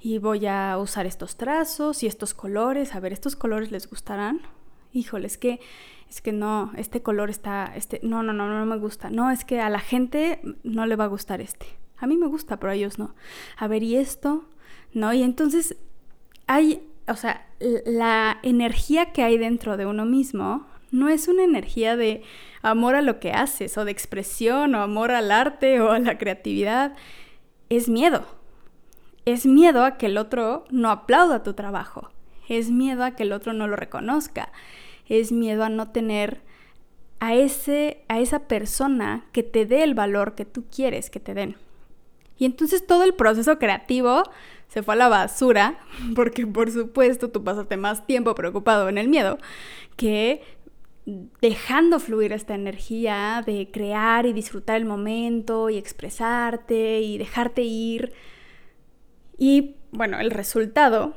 y 0.01 0.19
voy 0.19 0.47
a 0.47 0.77
usar 0.79 1.07
estos 1.07 1.37
trazos 1.37 2.03
y 2.03 2.09
estos 2.09 2.35
colores. 2.35 2.95
A 2.95 3.01
ver, 3.01 3.13
¿estos 3.13 3.37
colores 3.37 3.71
les 3.71 3.89
gustarán? 3.89 4.41
Híjole, 4.93 5.29
es 5.29 5.39
que, 5.39 5.61
es 6.11 6.21
que 6.21 6.33
no, 6.33 6.73
este 6.77 7.03
color 7.03 7.31
está, 7.31 7.73
este, 7.77 8.01
no, 8.03 8.25
no, 8.25 8.33
no, 8.33 8.49
no 8.49 8.67
me 8.67 8.79
gusta. 8.79 9.11
No, 9.11 9.31
es 9.31 9.45
que 9.45 9.61
a 9.61 9.71
la 9.71 9.79
gente 9.79 10.41
no 10.65 10.87
le 10.87 10.97
va 10.97 11.05
a 11.05 11.09
gustar 11.09 11.41
este. 11.41 11.67
A 11.99 12.09
mí 12.09 12.17
me 12.17 12.27
gusta, 12.27 12.59
pero 12.59 12.73
a 12.73 12.75
ellos 12.75 12.99
no. 12.99 13.15
A 13.57 13.69
ver, 13.69 13.85
¿y 13.85 13.95
esto? 13.95 14.45
¿No? 14.93 15.13
Y 15.13 15.23
entonces 15.23 15.77
hay, 16.49 16.83
o 17.07 17.15
sea, 17.15 17.47
la 17.87 18.41
energía 18.43 19.13
que 19.13 19.23
hay 19.23 19.39
dentro 19.39 19.77
de 19.77 19.87
uno 19.87 20.05
mismo 20.05 20.67
no 20.93 21.09
es 21.09 21.27
una 21.27 21.43
energía 21.43 21.97
de 21.97 22.23
amor 22.61 22.95
a 22.95 23.03
lo 23.03 23.19
que 23.19 23.33
haces 23.33 23.77
o 23.77 23.85
de 23.85 23.91
expresión 23.91 24.75
o 24.75 24.83
amor 24.83 25.11
al 25.11 25.33
arte 25.33 25.81
o 25.81 25.91
a 25.91 25.99
la 25.99 26.19
creatividad. 26.19 26.95
Es 27.69 27.89
miedo. 27.89 28.25
Es 29.25 29.47
miedo 29.47 29.85
a 29.85 29.97
que 29.97 30.07
el 30.07 30.19
otro 30.19 30.65
no 30.71 30.91
aplauda 30.91 31.43
tu 31.43 31.55
trabajo. 31.55 32.11
Es 32.49 32.71
miedo 32.71 33.03
a 33.05 33.13
que 33.13 33.23
el 33.25 33.33
otro 33.33 33.53
no 33.53 33.67
lo 33.67 33.77
reconozca. 33.77 34.53
Es 35.09 35.33
miedo 35.33 35.65
a 35.65 35.69
no 35.69 35.91
tener 35.91 36.43
a, 37.21 37.35
ese, 37.35 38.05
a 38.09 38.21
esa 38.21 38.49
persona 38.49 39.25
que 39.33 39.43
te 39.43 39.65
dé 39.65 39.85
el 39.85 39.95
valor 39.95 40.35
que 40.35 40.45
tú 40.45 40.65
quieres 40.75 41.09
que 41.09 41.21
te 41.21 41.35
den. 41.35 41.57
Y 42.37 42.45
entonces 42.45 42.87
todo 42.87 43.05
el 43.05 43.15
proceso 43.15 43.59
creativo 43.59 44.25
se 44.67 44.83
fue 44.83 44.95
a 44.95 44.97
la 44.97 45.09
basura, 45.09 45.79
porque 46.17 46.47
por 46.47 46.71
supuesto 46.71 47.31
tú 47.31 47.45
pasaste 47.45 47.77
más 47.77 48.07
tiempo 48.07 48.35
preocupado 48.35 48.89
en 48.89 48.99
el 48.99 49.09
miedo 49.09 49.39
que 49.97 50.43
dejando 51.05 51.99
fluir 51.99 52.33
esta 52.33 52.55
energía 52.55 53.43
de 53.45 53.71
crear 53.73 54.27
y 54.27 54.33
disfrutar 54.33 54.77
el 54.77 54.85
momento 54.85 55.69
y 55.69 55.77
expresarte 55.77 57.01
y 57.01 57.19
dejarte 57.19 57.63
ir. 57.63 58.13
Y 59.37 59.77
bueno, 59.91 60.21
el 60.21 60.31
resultado 60.31 61.15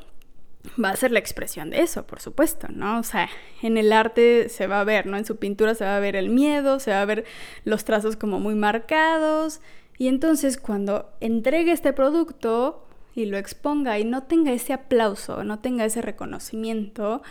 va 0.83 0.89
a 0.89 0.95
ser 0.95 1.11
la 1.11 1.19
expresión 1.19 1.69
de 1.69 1.81
eso, 1.81 2.07
por 2.07 2.19
supuesto, 2.19 2.67
¿no? 2.69 2.99
O 2.99 3.03
sea, 3.03 3.29
en 3.61 3.77
el 3.77 3.93
arte 3.93 4.49
se 4.49 4.67
va 4.67 4.81
a 4.81 4.83
ver, 4.83 5.05
¿no? 5.05 5.17
En 5.17 5.25
su 5.25 5.37
pintura 5.37 5.75
se 5.75 5.85
va 5.85 5.97
a 5.97 5.99
ver 5.99 6.15
el 6.15 6.29
miedo, 6.29 6.79
se 6.79 6.91
va 6.91 7.01
a 7.01 7.05
ver 7.05 7.25
los 7.63 7.85
trazos 7.85 8.15
como 8.15 8.39
muy 8.39 8.55
marcados. 8.55 9.61
Y 9.97 10.07
entonces 10.07 10.57
cuando 10.57 11.11
entregue 11.21 11.71
este 11.71 11.93
producto 11.93 12.85
y 13.15 13.25
lo 13.25 13.37
exponga 13.37 13.97
y 13.99 14.03
no 14.03 14.23
tenga 14.23 14.51
ese 14.51 14.73
aplauso, 14.73 15.43
no 15.43 15.59
tenga 15.59 15.85
ese 15.85 16.01
reconocimiento, 16.01 17.21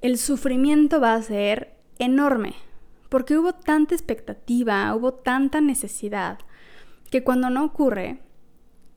el 0.00 0.18
sufrimiento 0.18 1.00
va 1.00 1.14
a 1.14 1.22
ser 1.22 1.74
enorme, 1.98 2.54
porque 3.08 3.36
hubo 3.36 3.52
tanta 3.52 3.94
expectativa, 3.94 4.94
hubo 4.94 5.14
tanta 5.14 5.60
necesidad, 5.60 6.38
que 7.10 7.24
cuando 7.24 7.50
no 7.50 7.64
ocurre, 7.64 8.20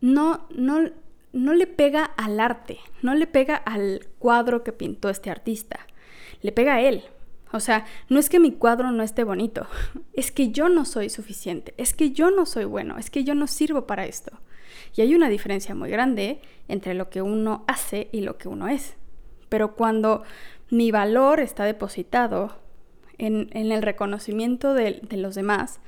no, 0.01 0.47
no, 0.51 0.89
no 1.33 1.53
le 1.53 1.67
pega 1.67 2.03
al 2.03 2.39
arte, 2.39 2.79
no 3.01 3.15
le 3.15 3.27
pega 3.27 3.55
al 3.55 4.07
cuadro 4.19 4.63
que 4.63 4.73
pintó 4.73 5.09
este 5.09 5.29
artista, 5.29 5.87
le 6.41 6.51
pega 6.51 6.75
a 6.75 6.81
él. 6.81 7.03
O 7.53 7.59
sea, 7.59 7.85
no 8.07 8.17
es 8.17 8.29
que 8.29 8.39
mi 8.39 8.53
cuadro 8.53 8.91
no 8.91 9.03
esté 9.03 9.23
bonito, 9.23 9.67
es 10.13 10.31
que 10.31 10.51
yo 10.51 10.69
no 10.69 10.85
soy 10.85 11.09
suficiente, 11.09 11.73
es 11.77 11.93
que 11.93 12.11
yo 12.11 12.31
no 12.31 12.45
soy 12.45 12.65
bueno, 12.65 12.97
es 12.97 13.09
que 13.09 13.23
yo 13.23 13.35
no 13.35 13.47
sirvo 13.47 13.87
para 13.87 14.05
esto. 14.05 14.31
Y 14.95 15.01
hay 15.01 15.15
una 15.15 15.29
diferencia 15.29 15.75
muy 15.75 15.89
grande 15.89 16.41
entre 16.67 16.93
lo 16.93 17.09
que 17.09 17.21
uno 17.21 17.63
hace 17.67 18.09
y 18.11 18.21
lo 18.21 18.37
que 18.37 18.47
uno 18.49 18.67
es. 18.67 18.95
Pero 19.51 19.75
cuando 19.75 20.23
mi 20.69 20.91
valor 20.91 21.41
está 21.41 21.65
depositado 21.65 22.55
en, 23.17 23.49
el 23.51 23.81
reconocimiento 23.81 24.73
de, 24.73 25.01
de 25.01 25.17
los 25.17 25.35
demás, 25.35 25.81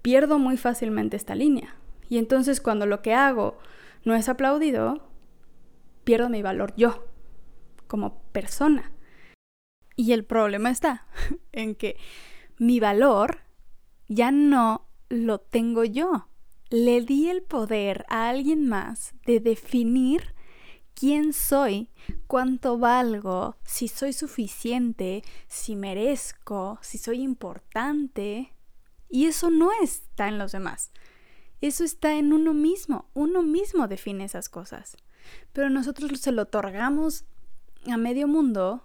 pierdo 0.00 0.38
muy 0.38 0.56
fácilmente 0.56 1.18
esta 1.18 1.34
línea. 1.34 1.76
Y 2.08 2.16
entonces 2.16 2.62
cuando 2.62 2.86
lo 2.86 3.02
que 3.02 3.12
hago 3.12 3.58
no 4.06 4.14
es 4.14 4.30
aplaudido, 4.30 5.06
pierdo 6.02 6.30
mi 6.30 6.40
valor 6.40 6.72
yo, 6.78 7.04
como 7.88 8.22
persona. 8.32 8.90
Y 9.96 10.12
el 10.12 10.24
problema 10.24 10.70
está 10.70 11.06
en 11.52 11.74
que 11.74 11.98
mi 12.56 12.80
valor 12.80 13.40
ya 14.08 14.30
no 14.30 14.88
lo 15.10 15.40
tengo 15.40 15.84
yo. 15.84 16.28
Le 16.70 17.02
di 17.02 17.28
el 17.28 17.42
poder 17.42 18.06
a 18.08 18.30
alguien 18.30 18.66
más 18.66 19.12
de 19.26 19.40
definir 19.40 20.34
quién 21.00 21.32
soy, 21.32 21.88
cuánto 22.26 22.76
valgo, 22.76 23.56
si 23.64 23.88
soy 23.88 24.12
suficiente, 24.12 25.24
si 25.48 25.74
merezco, 25.74 26.78
si 26.82 26.98
soy 26.98 27.22
importante. 27.22 28.52
Y 29.08 29.24
eso 29.24 29.48
no 29.48 29.70
está 29.82 30.28
en 30.28 30.36
los 30.36 30.52
demás. 30.52 30.92
Eso 31.62 31.84
está 31.84 32.16
en 32.16 32.34
uno 32.34 32.52
mismo. 32.52 33.08
Uno 33.14 33.42
mismo 33.42 33.88
define 33.88 34.24
esas 34.24 34.50
cosas. 34.50 34.98
Pero 35.54 35.70
nosotros 35.70 36.20
se 36.20 36.32
lo 36.32 36.42
otorgamos 36.42 37.24
a 37.90 37.96
medio 37.96 38.28
mundo 38.28 38.84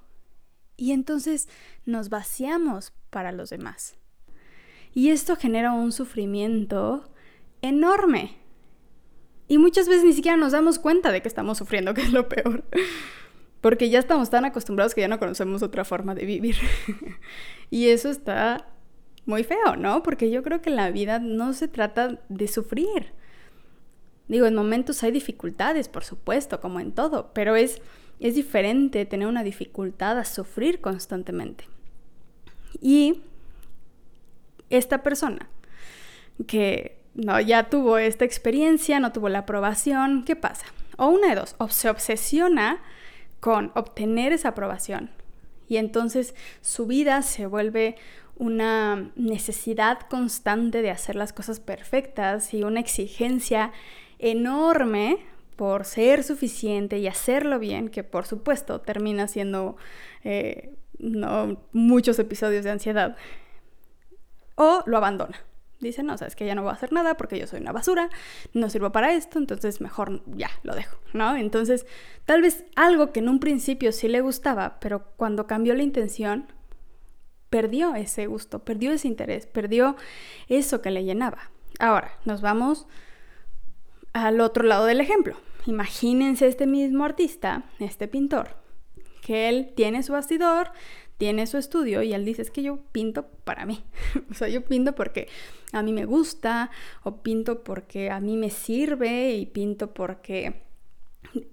y 0.78 0.94
entonces 0.94 1.50
nos 1.86 2.08
vaciamos 2.08 2.94
para 3.10 3.34
los 3.34 3.50
demás. 3.50 3.98
Y 4.94 5.10
esto 5.10 5.36
genera 5.36 5.74
un 5.74 5.92
sufrimiento 5.92 7.12
enorme. 7.62 8.38
Y 9.48 9.58
muchas 9.58 9.88
veces 9.88 10.04
ni 10.04 10.14
siquiera 10.14 10.38
nos 10.38 10.54
damos 10.54 10.80
cuenta 10.80 11.12
de 11.12 11.22
que 11.22 11.28
estamos 11.28 11.58
sufriendo, 11.58 11.94
que 11.94 12.02
es 12.02 12.12
lo 12.12 12.28
peor. 12.28 12.64
Porque 13.62 13.90
ya 13.90 14.00
estamos 14.00 14.30
tan 14.30 14.46
acostumbrados 14.46 14.94
que 14.94 15.02
ya 15.02 15.08
no 15.08 15.20
conocemos 15.20 15.64
otra 15.64 15.86
forma 15.86 16.16
de 16.16 16.26
vivir. 16.26 16.56
y 17.70 17.90
eso 17.90 18.10
está 18.10 18.68
muy 19.26 19.44
feo, 19.44 19.76
¿no? 19.78 20.04
Porque 20.04 20.30
yo 20.30 20.44
creo 20.44 20.62
que 20.62 20.70
la 20.70 20.92
vida 20.92 21.20
no 21.20 21.54
se 21.54 21.68
trata 21.68 22.20
de 22.30 22.48
sufrir. 22.48 23.14
Digo, 24.28 24.46
en 24.46 24.56
momentos 24.56 25.04
hay 25.04 25.12
dificultades, 25.12 25.88
por 25.90 26.04
supuesto, 26.04 26.60
como 26.60 26.80
en 26.80 26.92
todo, 26.92 27.32
pero 27.34 27.56
es, 27.56 27.82
es 28.20 28.36
diferente 28.36 29.06
tener 29.06 29.28
una 29.28 29.44
dificultad 29.44 30.18
a 30.18 30.26
sufrir 30.26 30.82
constantemente. 30.82 31.68
Y 32.82 33.22
esta 34.70 35.04
persona 35.04 35.48
que 36.48 36.98
no, 37.16 37.40
ya 37.40 37.70
tuvo 37.70 37.98
esta 37.98 38.26
experiencia, 38.26 39.00
no 39.00 39.12
tuvo 39.12 39.30
la 39.30 39.40
aprobación, 39.40 40.24
¿qué 40.24 40.36
pasa? 40.36 40.66
O 40.98 41.08
una 41.08 41.30
de 41.30 41.36
dos, 41.36 41.56
o 41.58 41.70
se 41.70 41.90
obsesiona 41.90 42.80
con 43.40 43.72
obtener 43.76 44.32
esa 44.34 44.50
aprobación 44.50 45.10
y 45.68 45.78
entonces 45.78 46.36
su 46.62 46.86
vida 46.86 47.22
se 47.22 47.48
vuelve 47.48 47.96
una 48.38 49.12
necesidad 49.16 50.00
constante 50.10 50.82
de 50.82 50.92
hacer 50.92 51.16
las 51.16 51.34
cosas 51.34 51.60
perfectas 51.60 52.54
y 52.54 52.64
una 52.64 52.80
exigencia 52.80 53.72
enorme 54.20 55.20
por 55.56 55.86
ser 55.86 56.24
suficiente 56.24 57.00
y 57.00 57.08
hacerlo 57.08 57.60
bien, 57.60 57.90
que 57.90 58.04
por 58.04 58.26
supuesto 58.26 58.82
termina 58.82 59.28
siendo 59.28 59.78
eh, 60.24 60.74
no, 61.00 61.62
muchos 61.72 62.20
episodios 62.20 62.66
de 62.66 62.72
ansiedad, 62.72 63.16
o 64.56 64.84
lo 64.86 64.98
abandona. 64.98 65.38
Dice, 65.80 66.04
no, 66.04 66.18
sabes 66.18 66.36
que 66.36 66.46
ya 66.46 66.56
no 66.56 66.62
voy 66.62 66.72
a 66.72 66.76
hacer 66.76 66.94
nada 66.94 67.18
porque 67.18 67.38
yo 67.38 67.48
soy 67.48 67.60
una 67.60 67.74
basura, 67.74 68.10
no 68.54 68.70
sirvo 68.70 68.92
para 68.92 69.14
esto, 69.14 69.40
entonces 69.40 69.82
mejor 69.82 70.22
ya 70.26 70.50
lo 70.64 70.74
dejo, 70.74 70.98
¿no? 71.14 71.36
Entonces, 71.36 71.86
tal 72.26 72.42
vez 72.42 72.64
algo 72.76 73.12
que 73.12 73.20
en 73.20 73.30
un 73.30 73.40
principio 73.40 73.92
sí 73.92 74.08
le 74.08 74.22
gustaba, 74.22 74.80
pero 74.80 75.04
cuando 75.18 75.48
cambió 75.48 75.76
la 75.76 75.84
intención, 75.84 76.48
perdió 77.50 77.96
ese 77.96 78.26
gusto, 78.28 78.60
perdió 78.60 78.92
ese 78.92 79.08
interés, 79.08 79.48
perdió 79.48 79.96
eso 80.48 80.82
que 80.82 80.92
le 80.92 81.04
llenaba. 81.04 81.52
Ahora, 81.80 82.12
nos 82.24 82.42
vamos 82.42 82.88
al 84.14 84.40
otro 84.40 84.64
lado 84.64 84.86
del 84.86 85.02
ejemplo. 85.02 85.36
Imagínense 85.66 86.48
este 86.48 86.68
mismo 86.68 87.04
artista, 87.04 87.64
este 87.80 88.08
pintor, 88.08 88.56
que 89.22 89.50
él 89.50 89.74
tiene 89.76 90.04
su 90.04 90.14
bastidor, 90.14 90.72
tiene 91.18 91.48
su 91.48 91.58
estudio 91.58 92.02
y 92.02 92.14
él 92.14 92.26
dice, 92.26 92.42
es 92.42 92.52
que 92.52 92.64
yo 92.64 92.80
pinto 92.92 93.28
para 93.44 93.66
mí. 93.66 93.84
o 94.32 94.34
sea, 94.34 94.48
yo 94.48 94.64
pinto 94.64 94.96
porque 94.96 95.28
a 95.72 95.82
mí 95.82 95.94
me 95.94 96.06
gusta 96.06 96.72
o 97.04 97.18
pinto 97.22 97.64
porque 97.64 98.10
a 98.10 98.20
mí 98.20 98.38
me 98.38 98.50
sirve 98.50 99.34
y 99.34 99.46
pinto 99.46 99.94
porque 99.94 100.66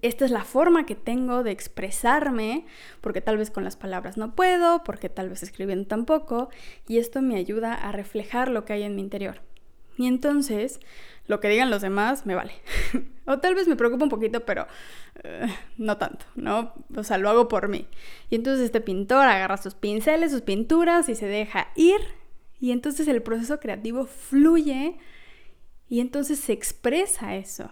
esta 0.01 0.25
es 0.25 0.31
la 0.31 0.43
forma 0.43 0.85
que 0.85 0.95
tengo 0.95 1.43
de 1.43 1.51
expresarme, 1.51 2.65
porque 3.01 3.21
tal 3.21 3.37
vez 3.37 3.51
con 3.51 3.63
las 3.63 3.75
palabras 3.75 4.17
no 4.17 4.35
puedo, 4.35 4.83
porque 4.83 5.09
tal 5.09 5.29
vez 5.29 5.43
escribiendo 5.43 5.87
tampoco, 5.87 6.49
y 6.87 6.97
esto 6.97 7.21
me 7.21 7.35
ayuda 7.35 7.73
a 7.73 7.91
reflejar 7.91 8.49
lo 8.49 8.65
que 8.65 8.73
hay 8.73 8.83
en 8.83 8.95
mi 8.95 9.01
interior. 9.01 9.41
Y 9.97 10.07
entonces, 10.07 10.79
lo 11.27 11.39
que 11.39 11.49
digan 11.49 11.69
los 11.69 11.81
demás 11.81 12.25
me 12.25 12.35
vale. 12.35 12.53
o 13.25 13.39
tal 13.39 13.55
vez 13.55 13.67
me 13.67 13.75
preocupa 13.75 14.03
un 14.03 14.09
poquito, 14.09 14.41
pero 14.41 14.67
eh, 15.23 15.47
no 15.77 15.97
tanto, 15.97 16.25
¿no? 16.35 16.73
O 16.95 17.03
sea, 17.03 17.17
lo 17.17 17.29
hago 17.29 17.47
por 17.47 17.67
mí. 17.67 17.87
Y 18.29 18.35
entonces 18.35 18.65
este 18.65 18.81
pintor 18.81 19.27
agarra 19.27 19.57
sus 19.57 19.75
pinceles, 19.75 20.31
sus 20.31 20.41
pinturas 20.41 21.09
y 21.09 21.15
se 21.15 21.27
deja 21.27 21.69
ir. 21.75 21.99
Y 22.59 22.71
entonces 22.71 23.07
el 23.07 23.21
proceso 23.21 23.59
creativo 23.59 24.05
fluye 24.05 24.97
y 25.89 25.99
entonces 25.99 26.39
se 26.39 26.53
expresa 26.53 27.35
eso. 27.35 27.69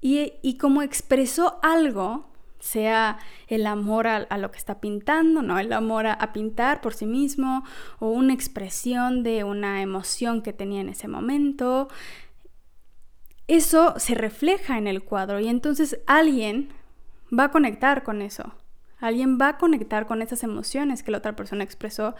Y, 0.00 0.58
como 0.58 0.82
expresó 0.82 1.58
algo, 1.62 2.30
sea 2.58 3.18
el 3.46 3.66
amor 3.66 4.06
a, 4.06 4.38
lo 4.38 4.50
que 4.50 4.58
está 4.58 4.80
pintando, 4.80 5.42
¿no? 5.42 5.58
El 5.58 5.72
amor 5.72 6.06
a, 6.06 6.32
pintar 6.32 6.80
por 6.80 6.94
sí 6.94 7.06
mismo, 7.06 7.64
o 7.98 8.10
una 8.10 8.34
expresión 8.34 9.22
de 9.22 9.44
una 9.44 9.82
emoción 9.82 10.42
que 10.42 10.52
tenía 10.52 10.80
en 10.80 10.88
ese 10.88 11.08
momento. 11.08 11.88
Eso 13.46 13.94
se 13.98 14.14
refleja 14.14 14.76
en 14.76 14.86
el 14.86 15.02
cuadro 15.02 15.40
y 15.40 15.48
entonces 15.48 16.00
alguien 16.06 16.72
va 17.36 17.44
a 17.44 17.50
conectar 17.50 18.02
con 18.02 18.22
eso. 18.22 18.54
Alguien 19.00 19.38
va 19.40 19.50
a 19.50 19.58
conectar 19.58 20.06
con 20.06 20.22
esas 20.22 20.42
emociones 20.42 21.02
que 21.02 21.12
la 21.12 21.18
otra 21.18 21.36
persona 21.36 21.64
expresó 21.64 22.14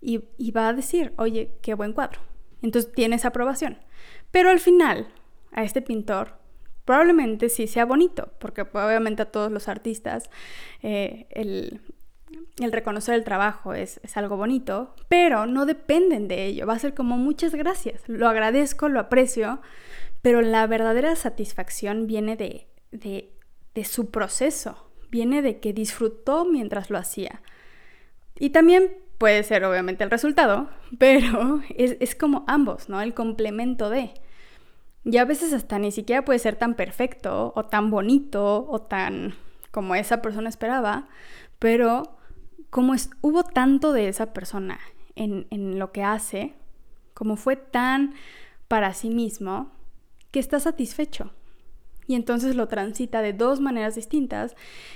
y, 0.00 0.24
y 0.38 0.50
va 0.52 0.68
a 0.68 0.72
decir, 0.72 1.12
oye, 1.18 1.58
qué 1.62 1.74
buen 1.74 1.92
cuadro. 1.92 2.20
Entonces 2.62 2.90
tiene 2.92 3.16
esa 3.16 3.28
aprobación. 3.28 3.78
Pero 4.30 4.48
al 4.48 4.58
final, 4.58 5.08
a 5.52 5.62
este 5.62 5.82
pintor 5.82 6.43
probablemente 6.84 7.48
sí 7.48 7.66
sea 7.66 7.84
bonito, 7.84 8.30
porque 8.38 8.62
obviamente 8.62 9.22
a 9.22 9.30
todos 9.30 9.50
los 9.50 9.68
artistas 9.68 10.30
eh, 10.82 11.26
el, 11.30 11.80
reconocer 12.58 13.14
el 13.14 13.24
trabajo 13.24 13.74
es, 13.74 14.00
algo 14.16 14.36
bonito, 14.36 14.94
pero 15.08 15.46
no 15.46 15.66
dependen 15.66 16.28
de 16.28 16.46
ello. 16.46 16.66
Va 16.66 16.74
a 16.74 16.78
ser 16.78 16.94
como 16.94 17.16
muchas 17.16 17.54
gracias, 17.54 18.02
lo 18.06 18.28
agradezco, 18.28 18.88
lo 18.88 19.00
aprecio, 19.00 19.60
pero 20.22 20.42
la 20.42 20.66
verdadera 20.66 21.16
satisfacción 21.16 22.06
viene 22.06 22.36
de, 22.36 22.66
su 23.84 24.10
proceso, 24.10 24.90
viene 25.10 25.42
de 25.42 25.60
que 25.60 25.72
disfrutó 25.72 26.44
mientras 26.44 26.90
lo 26.90 26.98
hacía. 26.98 27.40
Y 28.38 28.50
también 28.50 28.92
puede 29.16 29.42
ser 29.42 29.64
obviamente 29.64 30.04
el 30.04 30.10
resultado, 30.10 30.68
pero 30.98 31.62
es, 31.76 31.96
es 32.00 32.14
como 32.14 32.44
ambos, 32.46 32.90
¿no? 32.90 33.00
El 33.00 33.14
complemento 33.14 33.88
de. 33.88 34.12
Y 35.04 35.18
a 35.18 35.24
veces 35.24 35.52
hasta 35.52 35.78
ni 35.78 35.92
siquiera 35.92 36.24
puede 36.24 36.38
ser 36.38 36.56
tan 36.56 36.74
perfecto 36.74 37.52
o 37.54 37.64
tan 37.66 37.90
bonito 37.90 38.66
o 38.68 38.80
tan 38.80 39.34
como 39.70 39.94
esa 39.94 40.22
persona 40.22 40.48
esperaba, 40.48 41.08
pero 41.58 42.16
como 42.70 42.94
es, 42.94 43.10
hubo 43.20 43.44
tanto 43.44 43.92
de 43.92 44.08
esa 44.08 44.32
persona 44.32 44.80
en, 45.14 45.46
en 45.50 45.78
lo 45.78 45.92
que 45.92 46.02
hace, 46.02 46.54
como 47.12 47.36
fue 47.36 47.56
tan 47.56 48.14
para 48.68 48.94
sí 48.94 49.10
mismo, 49.10 49.72
que 50.30 50.40
está 50.40 50.58
satisfecho. 50.58 51.32
Y 52.06 52.14
entonces 52.14 52.54
lo 52.54 52.68
transita 52.68 53.22
de 53.22 53.32
dos 53.32 53.60
maneras 53.60 53.94
distintas. 53.94 54.54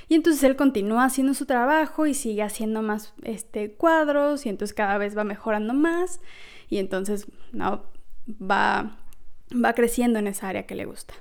Y 0.08 0.14
entonces 0.14 0.42
él 0.44 0.56
continúa 0.56 1.04
haciendo 1.04 1.34
su 1.34 1.46
trabajo 1.46 2.06
y 2.06 2.14
sigue 2.14 2.42
haciendo 2.42 2.82
más 2.82 3.14
este, 3.22 3.72
cuadros 3.72 4.44
y 4.44 4.48
entonces 4.50 4.74
cada 4.74 4.98
vez 4.98 5.16
va 5.16 5.24
mejorando 5.24 5.72
más. 5.74 6.20
Y 6.68 6.78
entonces 6.78 7.26
no, 7.52 7.84
va 8.28 8.97
va 9.52 9.72
creciendo 9.74 10.18
en 10.18 10.26
esa 10.26 10.48
área 10.48 10.66
que 10.66 10.74
le 10.74 10.84
gusta. 10.84 11.14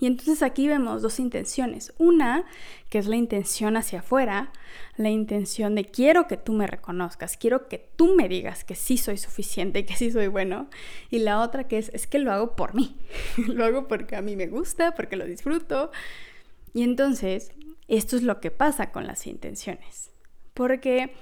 Y 0.00 0.06
entonces 0.06 0.42
aquí 0.42 0.68
vemos 0.68 1.02
dos 1.02 1.20
intenciones. 1.20 1.94
Una, 1.98 2.44
que 2.90 2.98
es 2.98 3.06
la 3.06 3.16
intención 3.16 3.76
hacia 3.76 4.00
afuera, 4.00 4.52
la 4.96 5.08
intención 5.08 5.74
de 5.74 5.84
quiero 5.84 6.26
que 6.26 6.36
tú 6.36 6.52
me 6.52 6.66
reconozcas, 6.66 7.36
quiero 7.36 7.68
que 7.68 7.88
tú 7.96 8.14
me 8.14 8.28
digas 8.28 8.64
que 8.64 8.74
sí 8.74 8.98
soy 8.98 9.16
suficiente, 9.18 9.86
que 9.86 9.94
sí 9.94 10.10
soy 10.10 10.26
bueno. 10.26 10.68
Y 11.10 11.20
la 11.20 11.40
otra 11.40 11.68
que 11.68 11.78
es, 11.78 11.90
es 11.94 12.06
que 12.06 12.18
lo 12.18 12.32
hago 12.32 12.56
por 12.56 12.74
mí. 12.74 12.96
lo 13.46 13.64
hago 13.64 13.88
porque 13.88 14.16
a 14.16 14.22
mí 14.22 14.36
me 14.36 14.46
gusta, 14.46 14.94
porque 14.94 15.16
lo 15.16 15.24
disfruto. 15.24 15.90
Y 16.74 16.82
entonces, 16.82 17.52
esto 17.88 18.16
es 18.16 18.22
lo 18.22 18.40
que 18.40 18.50
pasa 18.50 18.90
con 18.90 19.06
las 19.06 19.26
intenciones. 19.26 20.10
Porque 20.54 21.12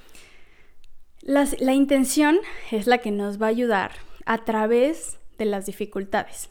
la 1.23 1.73
intención 1.73 2.41
es 2.71 2.87
la 2.87 2.99
que 2.99 3.11
nos 3.11 3.41
va 3.41 3.47
a 3.47 3.51
ayudar 3.51 3.93
a 4.27 4.45
través 4.45 5.19
las 5.45 5.67
dificultades. 5.67 6.51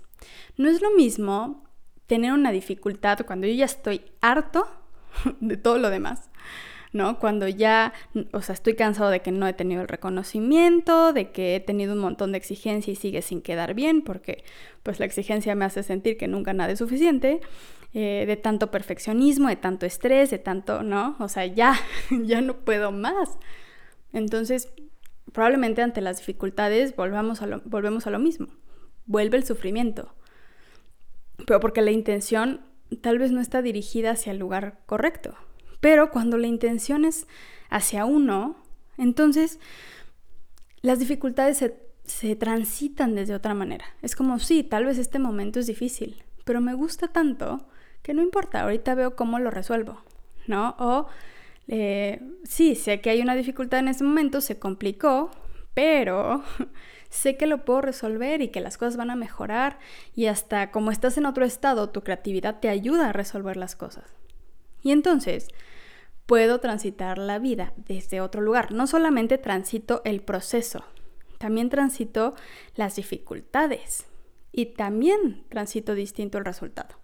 No 0.58 0.70
es 0.70 0.82
lo 0.82 0.92
mismo 0.92 1.64
tener 2.08 2.34
una 2.34 2.52
dificultad 2.52 3.20
cuando 3.26 3.48
yo 3.48 3.54
ya 3.54 3.66
estoy 3.66 4.02
harto 4.20 4.68
de 5.40 5.58
todo 5.58 5.78
lo 5.78 5.90
demás, 5.90 6.30
¿no? 6.92 7.20
Cuando 7.20 7.48
ya, 7.48 7.94
o 8.34 8.42
sea, 8.42 8.54
estoy 8.54 8.76
cansado 8.76 9.10
de 9.10 9.22
que 9.22 9.32
no 9.32 9.48
he 9.48 9.54
tenido 9.54 9.82
el 9.82 9.88
reconocimiento, 9.88 11.14
de 11.14 11.32
que 11.32 11.56
he 11.56 11.60
tenido 11.62 11.94
un 11.94 12.00
montón 12.00 12.34
de 12.34 12.38
exigencia 12.38 12.92
y 12.92 12.98
sigue 12.98 13.22
sin 13.22 13.42
quedar 13.42 13.74
bien, 13.76 14.02
porque 14.02 14.44
pues 14.84 15.00
la 15.00 15.06
exigencia 15.06 15.56
me 15.56 15.64
hace 15.64 15.84
sentir 15.84 16.18
que 16.18 16.28
nunca 16.28 16.54
nada 16.54 16.74
es 16.74 16.80
suficiente, 16.80 17.40
eh, 17.94 18.26
de 18.28 18.36
tanto 18.36 18.72
perfeccionismo, 18.72 19.48
de 19.48 19.56
tanto 19.56 19.86
estrés, 19.86 20.32
de 20.32 20.40
tanto, 20.40 20.84
¿no? 20.84 21.16
O 21.20 21.30
sea, 21.30 21.46
ya, 21.46 21.80
ya 22.24 22.42
no 22.42 22.58
puedo 22.58 22.92
más. 22.92 23.38
Entonces, 24.12 24.68
probablemente 25.32 25.82
ante 25.82 26.02
las 26.02 26.18
dificultades 26.18 26.94
volvamos 26.94 27.42
a 27.42 27.62
volvemos 27.64 28.06
a 28.06 28.10
lo 28.10 28.20
mismo 28.20 28.48
vuelve 29.06 29.38
el 29.38 29.46
sufrimiento. 29.46 30.14
Pero 31.46 31.60
porque 31.60 31.82
la 31.82 31.92
intención 31.92 32.62
tal 33.02 33.20
vez 33.20 33.32
no 33.32 33.42
está 33.42 33.62
dirigida 33.62 34.12
hacia 34.12 34.32
el 34.32 34.40
lugar 34.40 34.80
correcto. 34.86 35.36
Pero 35.80 36.12
cuando 36.12 36.38
la 36.38 36.48
intención 36.48 37.06
es 37.06 37.28
hacia 37.70 38.06
uno, 38.06 38.58
entonces 38.98 39.60
las 40.82 41.00
dificultades 41.00 41.58
se, 42.04 42.36
transitan 42.36 43.16
desde 43.16 43.36
otra 43.36 43.54
manera. 43.54 43.86
Es 44.02 44.16
como, 44.16 44.40
sí, 44.40 44.64
tal 44.64 44.86
vez 44.86 44.98
este 44.98 45.20
momento 45.20 45.60
es 45.60 45.68
difícil, 45.68 46.24
pero 46.44 46.60
me 46.60 46.74
gusta 46.74 47.08
tanto 47.08 47.66
que 48.02 48.14
no 48.14 48.22
importa, 48.22 48.62
ahorita 48.62 48.96
veo 48.96 49.16
cómo 49.16 49.40
lo 49.40 49.52
resuelvo, 49.52 50.02
¿no? 50.48 50.76
O, 50.80 51.08
eh, 51.68 52.20
sí, 52.44 52.76
sé 52.76 53.00
que 53.00 53.12
hay 53.12 53.22
una 53.22 53.36
dificultad 53.36 53.80
en 53.80 53.88
ese 53.88 54.04
momento, 54.04 54.42
se 54.42 54.60
complicó, 54.60 55.32
pero 55.74 56.44
sé 57.12 57.36
que 57.36 57.46
lo 57.46 57.66
puedo 57.66 57.82
resolver 57.82 58.42
y 58.42 58.48
que 58.48 58.62
las 58.62 58.78
cosas 58.78 58.98
van 58.98 59.12
a 59.12 59.16
mejorar 59.16 59.78
y 60.16 60.26
hasta 60.28 60.72
como 60.72 60.92
estás 60.92 61.18
en 61.18 61.28
otro 61.28 61.46
estado, 61.46 61.90
tu 61.90 62.04
creatividad 62.04 62.60
te 62.60 62.70
ayuda 62.70 63.10
a 63.10 63.14
resolver 63.14 63.58
las 63.58 63.76
cosas. 63.76 64.06
Y 64.82 64.92
entonces 64.92 65.50
puedo 66.26 66.60
transitar 66.60 67.18
la 67.18 67.38
vida 67.38 67.74
desde 67.76 68.22
otro 68.22 68.42
lugar. 68.42 68.72
No 68.72 68.88
solamente 68.88 69.38
transito 69.38 70.02
el 70.06 70.22
proceso, 70.22 70.86
también 71.38 71.70
transito 71.70 72.34
las 72.76 72.96
dificultades 72.96 74.06
y 74.54 74.68
también 74.68 75.44
transito 75.50 75.94
distinto 75.94 76.38
el 76.38 76.46
resultado. 76.46 76.96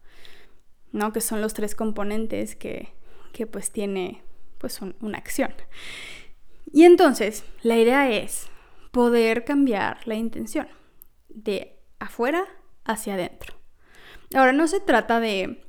¿No? 0.93 1.11
Que 1.11 1.19
son 1.19 1.41
los 1.41 1.53
tres 1.53 1.75
componentes 1.75 2.55
que, 2.55 2.93
que 3.33 3.45
pues 3.45 3.71
tiene 3.71 4.23
pues 4.57 4.79
una 5.01 5.17
acción. 5.17 5.53
Y 6.71 6.85
entonces, 6.85 7.43
la 7.61 7.77
idea 7.77 8.09
es 8.09 8.47
poder 8.97 9.43
cambiar 9.43 10.07
la 10.07 10.15
intención 10.15 10.67
de 11.29 11.77
afuera 11.99 12.45
hacia 12.83 13.13
adentro. 13.13 13.53
Ahora, 14.33 14.53
no 14.53 14.67
se 14.67 14.79
trata 14.79 15.19
de, 15.19 15.61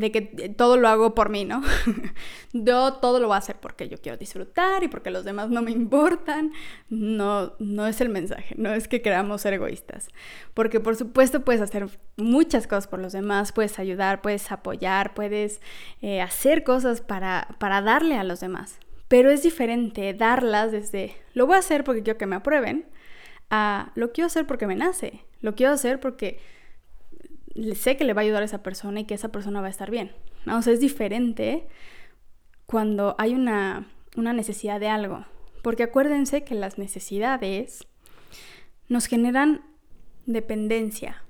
que 0.00 0.54
todo 0.56 0.76
lo 0.76 0.86
hago 0.86 1.12
por 1.12 1.28
mí, 1.28 1.44
¿no? 1.44 1.60
yo 2.52 2.92
todo 2.92 3.18
lo 3.18 3.26
voy 3.26 3.34
a 3.34 3.38
hacer 3.38 3.56
porque 3.56 3.88
yo 3.88 3.98
quiero 4.00 4.16
disfrutar 4.16 4.84
y 4.84 4.88
porque 4.88 5.10
los 5.10 5.24
demás 5.24 5.50
no 5.50 5.60
me 5.60 5.72
importan. 5.72 6.52
No, 6.88 7.54
no 7.58 7.88
es 7.88 8.00
el 8.00 8.10
mensaje, 8.10 8.54
no 8.56 8.72
es 8.72 8.86
que 8.86 9.02
queramos 9.02 9.40
ser 9.40 9.54
egoístas. 9.54 10.06
Porque 10.54 10.78
por 10.78 10.94
supuesto 10.94 11.44
puedes 11.44 11.60
hacer 11.60 11.88
muchas 12.16 12.68
cosas 12.68 12.86
por 12.86 13.00
los 13.00 13.12
demás, 13.12 13.50
puedes 13.50 13.80
ayudar, 13.80 14.22
puedes 14.22 14.52
apoyar, 14.52 15.14
puedes 15.14 15.60
eh, 16.00 16.20
hacer 16.20 16.62
cosas 16.62 17.00
para, 17.00 17.56
para 17.58 17.82
darle 17.82 18.18
a 18.18 18.22
los 18.22 18.38
demás. 18.38 18.78
Pero 19.08 19.30
es 19.30 19.42
diferente 19.42 20.14
darlas 20.14 20.70
desde 20.70 21.16
lo 21.34 21.46
voy 21.46 21.56
a 21.56 21.60
hacer 21.60 21.82
porque 21.84 22.02
quiero 22.02 22.18
que 22.18 22.26
me 22.26 22.36
aprueben 22.36 22.86
a 23.50 23.92
lo 23.94 24.12
quiero 24.12 24.26
hacer 24.26 24.46
porque 24.46 24.66
me 24.66 24.76
nace, 24.76 25.24
lo 25.40 25.54
quiero 25.54 25.72
hacer 25.72 25.98
porque 25.98 26.38
sé 27.74 27.96
que 27.96 28.04
le 28.04 28.12
va 28.12 28.20
a 28.20 28.24
ayudar 28.24 28.42
a 28.42 28.46
esa 28.46 28.62
persona 28.62 29.00
y 29.00 29.04
que 29.04 29.14
esa 29.14 29.32
persona 29.32 29.60
va 29.60 29.68
a 29.68 29.70
estar 29.70 29.90
bien. 29.90 30.12
¿no? 30.44 30.58
O 30.58 30.62
sea, 30.62 30.72
es 30.72 30.80
diferente 30.80 31.66
cuando 32.66 33.14
hay 33.18 33.34
una, 33.34 33.86
una 34.16 34.32
necesidad 34.32 34.80
de 34.80 34.88
algo. 34.88 35.24
Porque 35.62 35.82
acuérdense 35.82 36.44
que 36.44 36.54
las 36.54 36.78
necesidades 36.78 37.86
nos 38.88 39.06
generan 39.06 39.62
dependencia. 40.26 41.24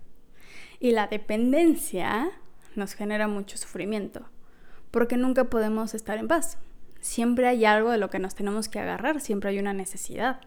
Y 0.80 0.92
la 0.92 1.06
dependencia 1.06 2.30
nos 2.76 2.94
genera 2.94 3.26
mucho 3.26 3.56
sufrimiento. 3.56 4.28
Porque 4.90 5.16
nunca 5.16 5.44
podemos 5.44 5.94
estar 5.94 6.18
en 6.18 6.28
paz. 6.28 6.58
Siempre 7.00 7.46
hay 7.46 7.64
algo 7.64 7.90
de 7.90 7.98
lo 7.98 8.11
que 8.11 8.18
nos 8.18 8.34
tenemos 8.34 8.68
que 8.68 8.78
agarrar, 8.78 9.20
siempre 9.20 9.50
hay 9.50 9.58
una 9.58 9.72
necesidad. 9.72 10.40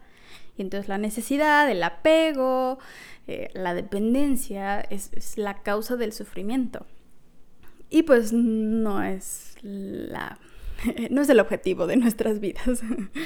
Y 0.56 0.62
entonces 0.62 0.88
la 0.88 0.98
necesidad, 0.98 1.70
el 1.70 1.82
apego, 1.82 2.78
eh, 3.26 3.50
la 3.54 3.74
dependencia 3.74 4.80
es, 4.80 5.10
la 5.36 5.62
causa 5.62 5.96
del 5.96 6.12
sufrimiento. 6.12 6.86
Y 7.90 8.02
pues 8.02 8.32
no 8.32 9.02
es 9.02 9.56
la 9.62 10.38
no 11.10 11.22
es 11.22 11.28
el 11.28 11.40
objetivo 11.40 11.86
de 11.86 11.96
nuestras 11.96 12.40
vidas. 12.40 12.82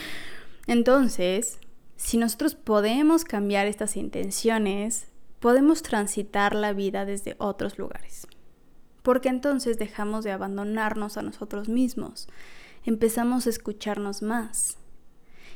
Entonces, 0.67 1.59
si 1.97 2.19
nosotros 2.19 2.55
podemos 2.55 3.25
cambiar 3.25 3.67
estas 3.67 3.97
intenciones, 3.97 5.07
podemos 5.41 5.83
transitar 5.83 6.55
la 6.55 6.73
vida 6.73 7.05
desde 7.05 7.37
otros 7.39 7.79
lugares. 7.79 8.27
Porque 9.03 9.29
entonces 9.29 9.79
dejamos 9.79 10.25
de 10.25 10.33
abandonarnos 10.33 11.17
a 11.17 11.23
nosotros 11.23 11.69
mismos, 11.69 12.29
empezamos 12.87 13.47
a 13.47 13.51
escucharnos 13.51 14.23
más. 14.23 14.79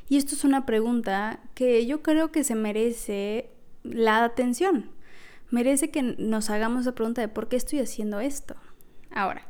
Y 0.09 0.19
esto 0.19 0.35
es 0.35 0.45
una 0.45 0.67
pregunta 0.67 1.41
que 1.55 1.87
yo 1.87 2.03
creo 2.03 2.31
que 2.31 2.45
se 2.45 2.55
merece 2.55 3.49
la 3.83 4.25
atención. 4.25 4.91
Merece 5.51 5.91
que 5.91 6.03
nos 6.03 6.51
hagamos 6.51 6.85
la 6.85 6.93
pregunta 6.93 7.23
de 7.23 7.29
por 7.29 7.49
qué 7.49 7.57
estoy 7.57 7.79
haciendo 7.79 8.21
esto. 8.21 8.57
Ahora, 9.11 9.47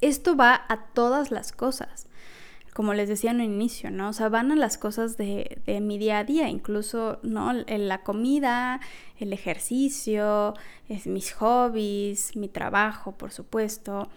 esto 0.00 0.36
va 0.36 0.64
a 0.68 0.86
todas 0.92 1.30
las 1.30 1.50
cosas 1.50 2.06
como 2.74 2.92
les 2.92 3.08
decía 3.08 3.30
en 3.30 3.40
el 3.40 3.46
inicio, 3.46 3.92
¿no? 3.92 4.08
O 4.08 4.12
sea, 4.12 4.28
van 4.28 4.50
a 4.50 4.56
las 4.56 4.78
cosas 4.78 5.16
de, 5.16 5.62
mi 5.80 5.96
día 5.96 6.18
a 6.18 6.24
día, 6.24 6.48
incluso, 6.48 7.20
¿no? 7.22 7.52
La 7.52 8.02
comida, 8.02 8.80
el 9.20 9.32
ejercicio, 9.32 10.54
mis 11.04 11.32
hobbies, 11.34 12.34
mi 12.34 12.48
trabajo, 12.48 13.12
por 13.12 13.30
supuesto. 13.30 14.08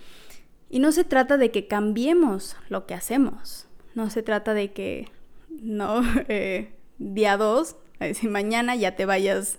Y 0.69 0.79
no 0.79 0.91
se 0.91 1.03
trata 1.03 1.37
de 1.37 1.51
que 1.51 1.67
cambiemos 1.67 2.57
lo 2.69 2.85
que 2.85 2.93
hacemos, 2.93 3.67
no 3.95 4.09
se 4.09 4.21
trata 4.21 4.53
de 4.53 4.73
que, 4.73 5.09
no, 5.49 6.01
eh, 6.27 6.73
día 6.97 7.37
dos, 7.37 7.77
si 8.13 8.27
mañana 8.27 8.75
ya 8.75 8.95
te 8.95 9.05
vayas, 9.05 9.57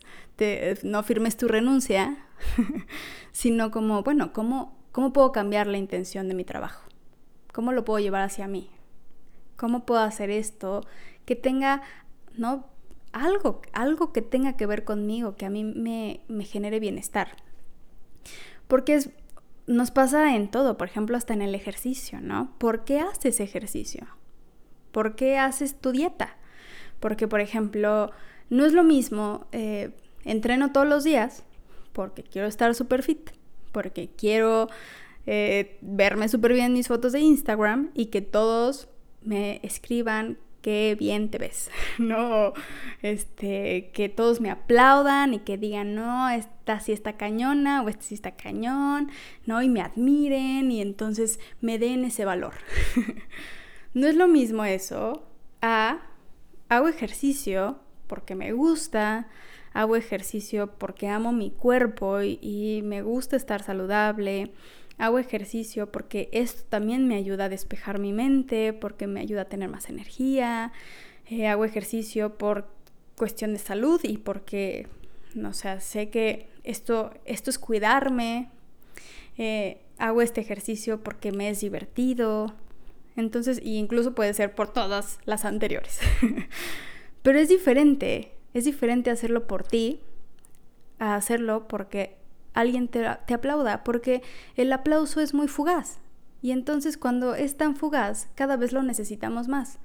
no 0.82 1.02
firmes 1.02 1.36
tu 1.36 1.48
renuncia, 1.48 2.16
sino 3.32 3.70
como, 3.70 4.02
bueno, 4.02 4.32
¿cómo, 4.32 4.78
¿cómo 4.92 5.12
puedo 5.12 5.32
cambiar 5.32 5.66
la 5.66 5.78
intención 5.78 6.28
de 6.28 6.34
mi 6.34 6.44
trabajo? 6.44 6.84
¿Cómo 7.52 7.72
lo 7.72 7.84
puedo 7.84 7.98
llevar 7.98 8.22
hacia 8.22 8.46
mí? 8.46 8.70
¿Cómo 9.56 9.84
puedo 9.84 10.00
hacer 10.00 10.30
esto 10.30 10.86
que 11.24 11.34
tenga, 11.34 11.82
¿no? 12.36 12.66
Algo, 13.12 13.62
algo 13.72 14.12
que 14.12 14.22
tenga 14.22 14.56
que 14.56 14.66
ver 14.66 14.84
conmigo, 14.84 15.34
que 15.34 15.46
a 15.46 15.50
mí 15.50 15.64
me, 15.64 16.20
me 16.28 16.44
genere 16.44 16.78
bienestar. 16.78 17.36
Porque 18.68 18.94
es, 18.94 19.10
nos 19.68 19.90
pasa 19.90 20.34
en 20.34 20.48
todo, 20.48 20.76
por 20.76 20.88
ejemplo, 20.88 21.16
hasta 21.16 21.34
en 21.34 21.42
el 21.42 21.54
ejercicio, 21.54 22.20
¿no? 22.20 22.52
¿Por 22.58 22.84
qué 22.84 23.00
haces 23.00 23.38
ejercicio? 23.38 24.08
¿Por 24.90 25.14
qué 25.14 25.38
haces 25.38 25.78
tu 25.78 25.92
dieta? 25.92 26.36
Porque, 26.98 27.28
por 27.28 27.40
ejemplo, 27.40 28.10
no 28.50 28.64
es 28.64 28.72
lo 28.72 28.82
mismo, 28.82 29.46
eh, 29.52 29.90
entreno 30.24 30.72
todos 30.72 30.86
los 30.86 31.04
días 31.04 31.44
porque 31.92 32.22
quiero 32.22 32.48
estar 32.48 32.74
súper 32.74 33.02
fit, 33.02 33.30
porque 33.72 34.08
quiero 34.16 34.68
eh, 35.26 35.78
verme 35.80 36.28
súper 36.28 36.54
bien 36.54 36.66
en 36.66 36.72
mis 36.72 36.88
fotos 36.88 37.12
de 37.12 37.20
Instagram 37.20 37.90
y 37.94 38.06
que 38.06 38.22
todos 38.22 38.88
me 39.22 39.60
escriban 39.62 40.38
qué 40.68 40.96
bien 40.98 41.30
te 41.30 41.38
ves, 41.38 41.70
no, 41.98 42.52
este, 43.00 43.90
que 43.94 44.10
todos 44.10 44.42
me 44.42 44.50
aplaudan 44.50 45.32
y 45.32 45.38
que 45.38 45.56
digan, 45.56 45.94
no, 45.94 46.28
esta 46.28 46.78
sí 46.80 46.92
está 46.92 47.14
cañona 47.14 47.82
o 47.82 47.88
este 47.88 48.04
sí 48.04 48.14
está 48.14 48.32
cañón, 48.32 49.10
no, 49.46 49.62
y 49.62 49.70
me 49.70 49.80
admiren 49.80 50.70
y 50.70 50.82
entonces 50.82 51.40
me 51.62 51.78
den 51.78 52.04
ese 52.04 52.26
valor. 52.26 52.52
no 53.94 54.08
es 54.08 54.14
lo 54.14 54.28
mismo 54.28 54.62
eso 54.66 55.26
a 55.62 56.00
hago 56.68 56.88
ejercicio 56.88 57.78
porque 58.06 58.34
me 58.34 58.52
gusta, 58.52 59.26
hago 59.72 59.96
ejercicio 59.96 60.74
porque 60.76 61.08
amo 61.08 61.32
mi 61.32 61.50
cuerpo 61.50 62.20
y, 62.20 62.38
y 62.42 62.82
me 62.82 63.00
gusta 63.00 63.36
estar 63.36 63.62
saludable, 63.62 64.52
hago 64.98 65.18
ejercicio 65.18 65.90
porque 65.90 66.28
esto 66.32 66.64
también 66.68 67.06
me 67.08 67.14
ayuda 67.14 67.44
a 67.44 67.48
despejar 67.48 67.98
mi 67.98 68.12
mente, 68.12 68.72
porque 68.72 69.06
me 69.06 69.20
ayuda 69.20 69.42
a 69.42 69.44
tener 69.46 69.68
más 69.68 69.88
energía, 69.88 70.72
eh, 71.30 71.46
hago 71.46 71.64
ejercicio 71.64 72.36
por 72.36 72.68
cuestión 73.16 73.52
de 73.52 73.58
salud 73.58 74.00
y 74.02 74.18
porque, 74.18 74.88
no 75.34 75.54
sé, 75.54 75.80
sé 75.80 76.10
que 76.10 76.48
esto, 76.64 77.12
esto 77.24 77.50
es 77.50 77.58
cuidarme, 77.58 78.50
eh, 79.36 79.78
hago 79.98 80.20
este 80.22 80.40
ejercicio 80.40 81.02
porque 81.02 81.32
me 81.32 81.48
es 81.48 81.60
divertido, 81.60 82.54
entonces, 83.16 83.60
y 83.62 83.76
incluso 83.78 84.14
puede 84.14 84.32
ser 84.34 84.54
por 84.54 84.72
todas 84.72 85.18
las 85.24 85.44
anteriores. 85.44 85.98
Pero 87.22 87.38
es 87.38 87.48
diferente, 87.48 88.32
es 88.54 88.64
diferente 88.64 89.10
hacerlo 89.10 89.46
por 89.46 89.64
ti 89.64 90.00
a 90.98 91.16
hacerlo 91.16 91.66
porque 91.68 92.16
alguien 92.60 92.88
te, 92.88 93.06
aplauda, 93.06 93.84
porque 93.84 94.22
el 94.56 94.72
aplauso 94.72 95.20
es 95.20 95.34
muy 95.34 95.48
fugaz. 95.48 96.00
Y 96.42 96.52
entonces 96.52 96.96
cuando 96.96 97.34
es 97.34 97.56
tan 97.56 97.76
fugaz, 97.76 98.28
cada 98.34 98.56
vez 98.56 98.72
lo 98.72 98.82
necesitamos 98.82 99.48
más, 99.48 99.78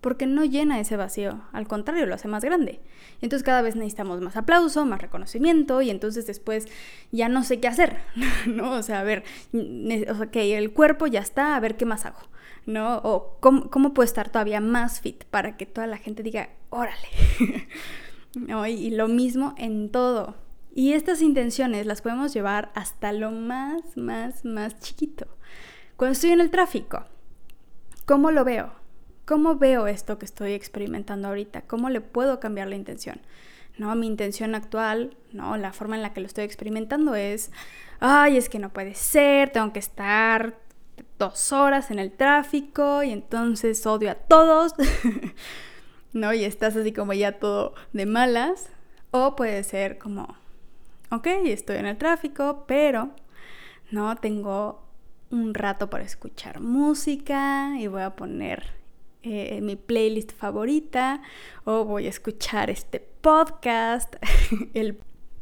porque 0.00 0.26
no 0.26 0.44
llena 0.44 0.78
ese 0.78 0.96
vacío, 0.96 1.42
al 1.52 1.66
contrario, 1.68 2.06
lo 2.06 2.14
hace 2.14 2.28
más 2.28 2.44
grande. 2.44 2.80
Entonces 3.20 3.44
cada 3.44 3.62
vez 3.62 3.76
necesitamos 3.76 4.20
más 4.20 4.36
aplauso, 4.36 4.84
más 4.84 5.00
reconocimiento 5.00 5.80
y 5.82 5.90
entonces 5.90 6.26
después 6.26 6.66
ya 7.12 7.28
no 7.28 7.44
sé 7.44 7.60
qué 7.60 7.68
hacer, 7.68 7.98
¿no? 8.46 8.72
O 8.72 8.82
sea, 8.82 9.00
a 9.00 9.04
ver, 9.04 9.24
ok, 9.52 10.36
el 10.36 10.72
cuerpo 10.72 11.06
ya 11.06 11.20
está, 11.20 11.56
a 11.56 11.60
ver 11.60 11.76
qué 11.76 11.86
más 11.86 12.04
hago, 12.04 12.20
¿no? 12.66 12.98
O 12.98 13.38
cómo, 13.40 13.70
cómo 13.70 13.94
puedo 13.94 14.04
estar 14.04 14.28
todavía 14.28 14.60
más 14.60 15.00
fit 15.00 15.24
para 15.24 15.56
que 15.56 15.66
toda 15.66 15.86
la 15.86 15.96
gente 15.98 16.22
diga, 16.22 16.50
órale. 16.70 17.08
Y 18.68 18.90
lo 18.90 19.08
mismo 19.08 19.54
en 19.56 19.90
todo, 19.90 20.34
y 20.76 20.92
estas 20.92 21.22
intenciones 21.22 21.86
las 21.86 22.02
podemos 22.02 22.34
llevar 22.34 22.70
hasta 22.74 23.10
lo 23.10 23.30
más, 23.30 23.96
más, 23.96 24.44
más 24.44 24.78
chiquito. 24.78 25.26
Cuando 25.96 26.12
estoy 26.12 26.32
en 26.32 26.42
el 26.42 26.50
tráfico, 26.50 27.06
¿cómo 28.04 28.30
lo 28.30 28.44
veo? 28.44 28.72
¿Cómo 29.24 29.56
veo 29.56 29.86
esto 29.86 30.18
que 30.18 30.26
estoy 30.26 30.52
experimentando 30.52 31.28
ahorita? 31.28 31.62
¿Cómo 31.62 31.88
le 31.88 32.02
puedo 32.02 32.40
cambiar 32.40 32.68
la 32.68 32.76
intención? 32.76 33.22
¿No? 33.78 33.94
Mi 33.96 34.06
intención 34.06 34.54
actual, 34.54 35.16
¿no? 35.32 35.56
La 35.56 35.72
forma 35.72 35.96
en 35.96 36.02
la 36.02 36.12
que 36.12 36.20
lo 36.20 36.26
estoy 36.26 36.44
experimentando 36.44 37.14
es, 37.14 37.50
ay, 37.98 38.36
es 38.36 38.50
que 38.50 38.58
no 38.58 38.68
puede 38.68 38.92
ser, 38.92 39.48
tengo 39.48 39.72
que 39.72 39.78
estar 39.78 40.58
dos 41.18 41.52
horas 41.54 41.90
en 41.90 41.98
el 41.98 42.12
tráfico 42.12 43.02
y 43.02 43.12
entonces 43.12 43.86
odio 43.86 44.10
a 44.10 44.14
todos, 44.14 44.74
¿no? 46.12 46.34
Y 46.34 46.44
estás 46.44 46.76
así 46.76 46.92
como 46.92 47.14
ya 47.14 47.38
todo 47.38 47.72
de 47.94 48.04
malas. 48.04 48.68
O 49.10 49.36
puede 49.36 49.64
ser 49.64 49.96
como, 49.96 50.36
ok, 51.10 51.26
estoy 51.44 51.76
en 51.76 51.86
el 51.86 51.96
tráfico, 51.96 52.64
pero 52.66 53.10
no 53.90 54.16
tengo 54.16 54.82
un 55.30 55.54
rato 55.54 55.90
para 55.90 56.04
escuchar 56.04 56.60
música 56.60 57.74
y 57.78 57.86
voy 57.86 58.02
a 58.02 58.16
poner 58.16 58.72
eh, 59.22 59.60
mi 59.60 59.76
playlist 59.76 60.32
favorita 60.32 61.22
o 61.64 61.84
voy 61.84 62.06
a 62.06 62.10
escuchar 62.10 62.70
este 62.70 63.00
podcast, 63.00 64.16
el 64.74 64.98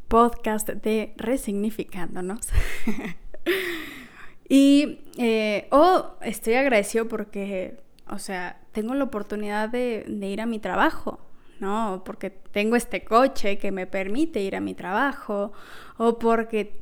podcast 0.08 0.68
de 0.68 1.14
Resignificándonos. 1.16 2.48
y, 4.48 5.00
eh, 5.18 5.68
o 5.70 6.16
estoy 6.22 6.54
agradecido 6.54 7.08
porque, 7.08 7.78
o 8.08 8.18
sea, 8.18 8.60
tengo 8.72 8.94
la 8.94 9.04
oportunidad 9.04 9.68
de 9.68 10.04
ir 10.28 10.40
a 10.40 10.46
mi 10.46 10.58
trabajo, 10.58 11.20
¿no? 11.64 12.02
Porque 12.04 12.30
tengo 12.30 12.76
este 12.76 13.04
coche 13.04 13.58
que 13.58 13.72
me 13.72 13.86
permite 13.86 14.40
ir 14.40 14.54
a 14.54 14.60
mi 14.60 14.74
trabajo 14.74 15.52
o 15.96 16.18
porque 16.18 16.80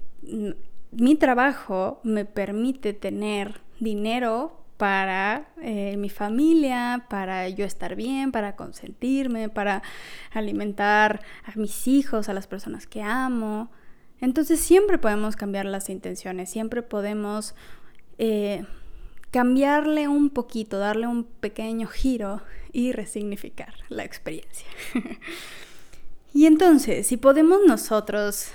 mi 0.91 1.15
trabajo 1.15 2.01
me 2.03 2.25
permite 2.25 2.93
tener 2.93 3.61
dinero 3.79 4.59
para 4.77 5.47
eh, 5.63 5.97
mi 5.97 6.11
familia, 6.11 7.07
para 7.09 7.49
yo 7.49 7.65
estar 7.65 7.95
bien, 7.95 8.33
para 8.33 8.57
consentirme, 8.57 9.49
para 9.49 9.83
alimentar 10.33 11.21
a 11.45 11.53
mis 11.57 11.87
hijos, 11.87 12.29
a 12.29 12.35
las 12.35 12.49
personas 12.49 12.89
que 12.89 13.03
amo. 13.03 13.71
Entonces 14.21 14.59
siempre 14.59 14.99
podemos 14.99 15.37
cambiar 15.37 15.67
las 15.67 15.89
intenciones, 15.89 16.51
siempre 16.51 16.83
podemos 16.83 17.55
eh, 18.19 18.65
cambiarle 19.33 20.09
un 20.09 20.31
poquito, 20.31 20.79
darle 20.79 21.09
un 21.09 21.25
pequeño 21.25 21.89
giro 21.89 22.43
y 22.71 22.93
resignificar 22.93 23.75
la 23.89 24.05
experiencia. 24.05 24.69
y 26.35 26.47
entonces, 26.47 27.07
si 27.07 27.17
podemos 27.17 27.61
nosotros 27.67 28.49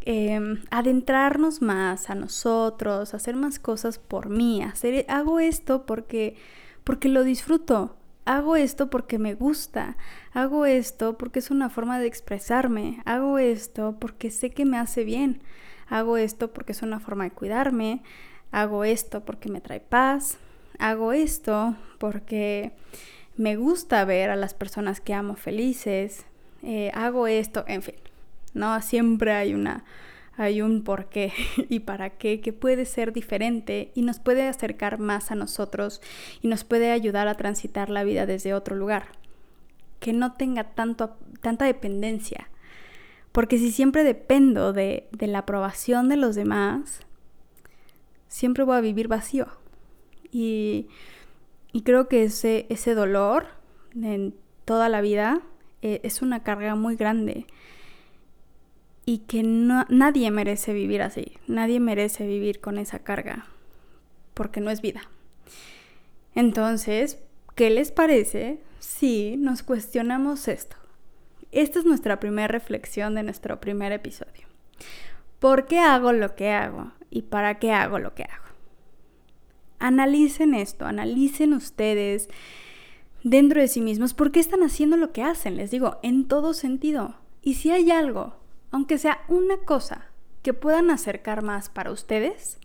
em, 0.00 0.62
adentrarnos 0.70 1.60
más 1.60 2.08
a 2.08 2.14
nosotros, 2.14 3.12
hacer 3.12 3.36
más 3.36 3.58
cosas 3.58 3.98
por 3.98 4.30
mí, 4.30 4.62
hacer, 4.62 5.04
hago 5.08 5.38
esto 5.38 5.84
porque, 5.84 6.34
porque 6.82 7.10
lo 7.10 7.22
disfruto, 7.22 7.96
hago 8.24 8.56
esto 8.56 8.88
porque 8.88 9.18
me 9.18 9.34
gusta, 9.34 9.98
hago 10.32 10.64
esto 10.64 11.18
porque 11.18 11.40
es 11.40 11.50
una 11.50 11.68
forma 11.68 11.98
de 11.98 12.06
expresarme, 12.06 13.02
hago 13.04 13.38
esto 13.38 13.98
porque 14.00 14.30
sé 14.30 14.50
que 14.50 14.64
me 14.64 14.78
hace 14.78 15.04
bien, 15.04 15.42
hago 15.88 16.16
esto 16.16 16.54
porque 16.54 16.72
es 16.72 16.80
una 16.80 17.00
forma 17.00 17.24
de 17.24 17.32
cuidarme, 17.32 18.02
hago 18.50 18.84
esto 18.84 19.24
porque 19.24 19.48
me 19.48 19.60
trae 19.60 19.80
paz, 19.80 20.38
hago 20.78 21.12
esto 21.12 21.76
porque 21.98 22.72
me 23.36 23.56
gusta 23.56 24.04
ver 24.04 24.30
a 24.30 24.36
las 24.36 24.54
personas 24.54 25.00
que 25.00 25.14
amo 25.14 25.36
felices, 25.36 26.24
eh, 26.62 26.90
hago 26.94 27.26
esto, 27.26 27.64
en 27.68 27.82
fin, 27.82 27.96
¿no? 28.54 28.80
Siempre 28.82 29.32
hay 29.32 29.54
una 29.54 29.84
hay 30.38 30.60
un 30.60 30.84
por 30.84 31.08
qué 31.08 31.32
y 31.68 31.80
para 31.80 32.10
qué 32.10 32.40
que 32.40 32.52
puede 32.52 32.84
ser 32.84 33.12
diferente 33.12 33.90
y 33.94 34.02
nos 34.02 34.20
puede 34.20 34.46
acercar 34.46 34.98
más 34.98 35.30
a 35.30 35.34
nosotros 35.34 36.00
y 36.42 36.48
nos 36.48 36.64
puede 36.64 36.92
ayudar 36.92 37.28
a 37.28 37.36
transitar 37.36 37.90
la 37.90 38.04
vida 38.04 38.26
desde 38.26 38.54
otro 38.54 38.76
lugar, 38.76 39.06
que 39.98 40.12
no 40.12 40.34
tenga 40.34 40.64
tanto, 40.64 41.16
tanta 41.40 41.64
dependencia. 41.64 42.48
Porque 43.32 43.58
si 43.58 43.70
siempre 43.70 44.02
dependo 44.02 44.72
de, 44.72 45.08
de 45.12 45.26
la 45.26 45.40
aprobación 45.40 46.08
de 46.08 46.16
los 46.16 46.34
demás, 46.34 47.00
siempre 48.36 48.64
voy 48.64 48.76
a 48.76 48.82
vivir 48.82 49.08
vacío. 49.08 49.46
Y, 50.30 50.88
y 51.72 51.82
creo 51.82 52.06
que 52.06 52.24
ese, 52.24 52.66
ese 52.68 52.94
dolor 52.94 53.46
en 53.94 54.34
toda 54.66 54.90
la 54.90 55.00
vida 55.00 55.40
eh, 55.80 56.00
es 56.02 56.20
una 56.20 56.42
carga 56.42 56.74
muy 56.74 56.96
grande 56.96 57.46
y 59.06 59.18
que 59.20 59.42
nadie 59.42 60.30
merece 60.30 60.74
vivir 60.74 61.00
así, 61.00 61.38
nadie 61.46 61.80
merece 61.80 62.26
vivir 62.26 62.60
con 62.60 62.76
esa 62.76 62.98
carga, 62.98 63.46
porque 64.34 64.60
no 64.60 64.70
es 64.70 64.82
vida. 64.82 65.00
Entonces, 66.34 67.18
¿qué 67.54 67.70
les 67.70 67.90
parece 67.90 68.60
si 68.80 69.36
nos 69.38 69.62
cuestionamos 69.62 70.48
esto? 70.48 70.76
Esta 71.52 71.78
es 71.78 71.86
nuestra 71.86 72.20
primera 72.20 72.48
reflexión 72.48 73.14
de 73.14 73.22
nuestro 73.22 73.60
primer 73.60 73.92
episodio. 73.92 74.46
¿Por 75.38 75.66
qué 75.66 75.78
hago 75.78 76.12
lo 76.12 76.34
que 76.34 76.50
hago 76.50 76.92
y 77.10 77.22
para 77.22 77.58
qué 77.58 77.72
hago 77.72 77.98
lo 77.98 78.14
que 78.14 78.24
hago? 78.24 78.44
Analicen 79.78 80.54
esto, 80.54 80.86
analicen 80.86 81.52
ustedes 81.52 82.28
dentro 83.22 83.60
de 83.60 83.68
sí 83.68 83.80
mismos 83.80 84.14
por 84.14 84.32
qué 84.32 84.40
están 84.40 84.62
haciendo 84.62 84.96
lo 84.96 85.12
que 85.12 85.22
hacen, 85.22 85.56
les 85.56 85.70
digo, 85.70 85.98
en 86.02 86.26
todo 86.28 86.54
sentido. 86.54 87.16
Y 87.42 87.54
si 87.54 87.70
hay 87.70 87.90
algo 87.90 88.36
aunque 88.70 88.98
sea 88.98 89.22
una 89.28 89.58
cosa 89.58 90.06
que 90.42 90.52
puedan 90.52 90.90
acercar 90.90 91.42
más 91.42 91.68
para 91.68 91.90
ustedes, 91.90 92.58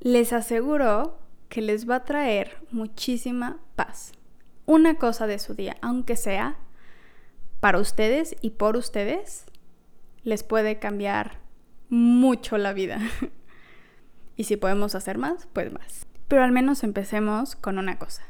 les 0.00 0.32
aseguro 0.32 1.18
que 1.48 1.62
les 1.62 1.88
va 1.88 1.96
a 1.96 2.04
traer 2.04 2.56
muchísima 2.70 3.58
paz. 3.76 4.12
Una 4.66 4.94
cosa 4.98 5.26
de 5.26 5.38
su 5.38 5.54
día, 5.54 5.76
aunque 5.82 6.16
sea 6.16 6.58
para 7.58 7.80
ustedes 7.80 8.36
y 8.40 8.50
por 8.50 8.76
ustedes, 8.76 9.46
les 10.22 10.42
puede 10.42 10.78
cambiar 10.78 11.40
mucho 11.90 12.56
la 12.56 12.72
vida. 12.72 13.00
y 14.36 14.44
si 14.44 14.56
podemos 14.56 14.94
hacer 14.94 15.18
más, 15.18 15.46
pues 15.52 15.70
más. 15.72 16.06
Pero 16.28 16.42
al 16.42 16.52
menos 16.52 16.84
empecemos 16.84 17.56
con 17.56 17.78
una 17.78 17.98
cosa. 17.98 18.22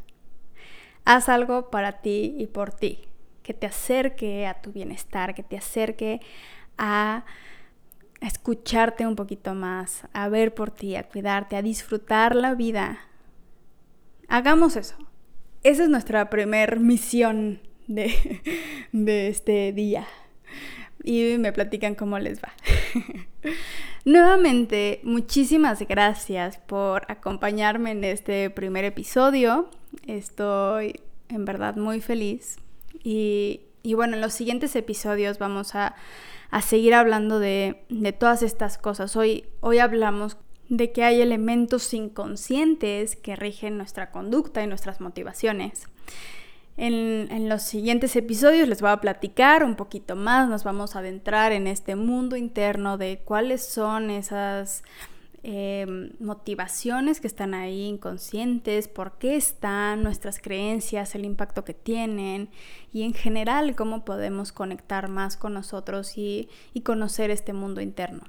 Haz 1.05 1.29
algo 1.29 1.71
para 1.71 2.01
ti 2.01 2.35
y 2.39 2.47
por 2.47 2.73
ti 2.73 3.07
que 3.43 3.55
te 3.55 3.67
acerque 3.67 4.47
a 4.47 4.61
tu 4.61 4.73
bienestar, 4.73 5.35
que 5.35 5.43
te 5.43 5.57
acerque 5.57 6.21
a 6.79 7.25
escucharte 8.21 9.07
un 9.07 9.17
poquito 9.17 9.55
más, 9.55 10.07
a 10.13 10.29
ver 10.29 10.55
por 10.55 10.71
ti, 10.71 10.97
a 10.97 11.09
cuidarte, 11.09 11.57
a 11.57 11.63
disfrutar 11.63 12.37
la 12.37 12.55
vida. 12.55 12.99
Hagamos 14.29 14.77
eso. 14.77 14.97
Esa 15.63 15.85
es 15.85 15.89
nuestra 15.89 16.31
primer 16.31 16.81
misión 16.81 17.61
de, 17.87 18.41
de 18.93 19.29
este 19.29 19.73
día. 19.73 20.07
Y 21.03 21.37
me 21.39 21.53
platican 21.53 21.95
cómo 21.95 22.19
les 22.19 22.41
va. 22.41 22.53
Nuevamente, 24.05 25.01
muchísimas 25.03 25.81
gracias 25.87 26.59
por 26.59 27.11
acompañarme 27.11 27.93
en 27.93 28.05
este 28.05 28.51
primer 28.51 28.85
episodio. 28.85 29.69
Estoy 30.07 31.01
en 31.29 31.45
verdad 31.45 31.77
muy 31.77 32.01
feliz 32.01 32.59
y, 33.03 33.61
bueno, 33.85 34.15
en 34.15 34.21
los 34.21 34.33
siguientes 34.33 34.75
episodios 34.77 35.39
vamos 35.39 35.75
a, 35.75 35.95
seguir 36.63 36.95
hablando 36.95 37.39
de, 37.39 37.85
todas 38.19 38.43
estas 38.43 38.79
cosas. 38.79 39.17
Hoy, 39.17 39.45
hoy 39.61 39.79
hablamos 39.79 40.37
de 40.69 40.93
que 40.93 41.05
hay 41.05 41.21
elementos 41.21 41.93
inconscientes 41.95 43.17
que 43.17 43.37
rigen 43.37 43.77
nuestra 43.77 44.11
conducta 44.11 44.63
y 44.63 44.67
nuestras 44.67 45.01
motivaciones. 45.01 45.89
En, 46.83 47.49
los 47.49 47.63
siguientes 47.63 48.17
episodios 48.17 48.69
les 48.69 48.81
voy 48.81 48.91
a 48.91 49.01
platicar 49.01 49.65
un 49.65 49.77
poquito 49.77 50.17
más, 50.17 50.49
nos 50.49 50.65
vamos 50.65 50.97
a 50.97 51.01
adentrar 51.01 51.53
en 51.53 51.67
este 51.67 51.95
mundo 51.95 52.37
interno 52.37 52.97
de 52.97 53.21
cuáles 53.25 53.65
son 53.65 54.11
esas 54.11 54.83
Em, 55.43 56.11
motivaciones 56.21 57.19
que 57.19 57.27
están 57.27 57.55
ahí 57.55 57.87
inconscientes, 57.87 58.89
por 58.89 59.13
qué 59.13 59.37
están, 59.37 60.03
nuestras 60.03 60.39
creencias, 60.39 61.15
el 61.15 61.25
impacto 61.25 61.65
que 61.65 61.73
tienen 61.73 62.51
y 62.93 63.05
en 63.05 63.15
general 63.15 63.75
cómo 63.75 64.05
podemos 64.05 64.53
conectar 64.53 65.09
más 65.09 65.39
con 65.39 65.55
nosotros 65.55 66.19
y, 66.19 66.51
y 66.75 66.83
conocer 66.83 67.31
este 67.31 67.55
mundo 67.55 67.81
interno. 67.81 68.25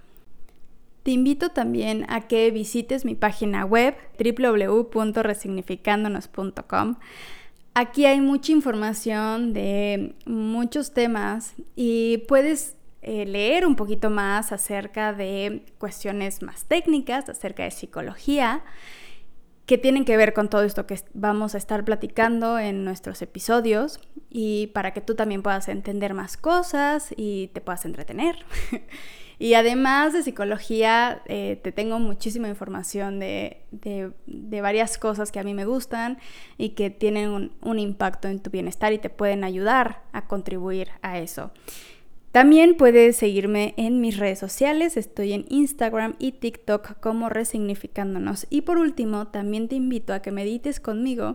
Te 1.04 1.12
invito 1.12 1.50
también 1.50 2.06
a 2.08 2.30
que 2.30 2.50
visites 2.50 3.04
mi 3.04 3.16
página 3.16 3.66
web 3.66 3.94
www.resignificándonos.com. 4.18 6.96
Aquí 7.74 8.06
hay 8.06 8.20
mucha 8.20 8.52
información 8.52 9.54
de 9.54 10.16
muchos 10.26 10.94
temas 10.94 11.54
y 11.76 12.20
puedes 12.28 12.76
eh, 13.02 13.26
leer 13.26 13.66
un 13.66 13.78
poquito 13.78 14.10
más 14.10 14.52
acerca 14.52 15.14
de 15.14 15.66
cuestiones 15.78 16.42
más 16.42 16.66
técnicas, 16.66 17.30
acerca 17.30 17.64
de 17.64 17.72
psicología, 17.72 18.64
que 19.72 19.78
tienen 19.78 20.04
que 20.04 20.18
ver 20.18 20.34
con 20.34 20.50
todo 20.50 20.64
esto 20.64 20.86
que 20.86 21.00
vamos 21.14 21.56
a 21.56 21.58
estar 21.58 21.86
platicando 21.86 22.60
en 22.60 22.84
nuestros 22.84 23.22
episodios 23.22 24.02
y 24.30 24.68
para 24.74 24.92
que 24.92 25.00
tú 25.00 25.16
también 25.16 25.44
puedas 25.44 25.70
entender 25.70 26.14
más 26.14 26.36
cosas 26.36 27.14
y 27.16 27.48
te 27.54 27.62
puedas 27.62 27.86
entretener. 27.86 28.36
y 29.40 29.54
además 29.54 30.12
de 30.12 30.24
psicología, 30.24 31.22
eh, 31.26 31.58
te 31.64 31.72
tengo 31.72 32.00
muchísima 32.00 32.50
información 32.50 33.18
de, 33.22 33.64
varias 34.62 34.98
cosas 34.98 35.32
que 35.32 35.40
a 35.40 35.44
mí 35.46 35.54
me 35.54 35.64
gustan 35.64 36.18
y 36.58 36.72
que 36.72 36.90
tienen 36.90 37.54
un 37.62 37.80
impacto 37.80 38.28
en 38.28 38.42
tu 38.42 38.50
bienestar 38.50 38.92
y 38.92 38.98
te 38.98 39.10
pueden 39.10 39.46
ayudar 39.46 40.02
a 40.12 40.28
contribuir 40.28 40.90
a 41.02 41.18
eso. 41.18 41.52
También 42.32 42.78
puedes 42.78 43.18
seguirme 43.18 43.74
en 43.76 44.00
mis 44.00 44.16
redes 44.16 44.40
sociales, 44.40 44.96
estoy 44.96 45.34
en 45.34 45.46
Instagram 45.50 46.16
y 46.18 46.32
TikTok 46.32 46.98
como 47.02 47.28
Resignificándonos. 47.28 48.48
Y 48.50 48.62
por 48.62 48.78
último, 48.78 49.28
también 49.28 49.68
te 49.68 49.76
invito 49.76 50.14
a 50.14 50.22
que 50.22 50.32
medites 50.32 50.80
conmigo 50.80 51.34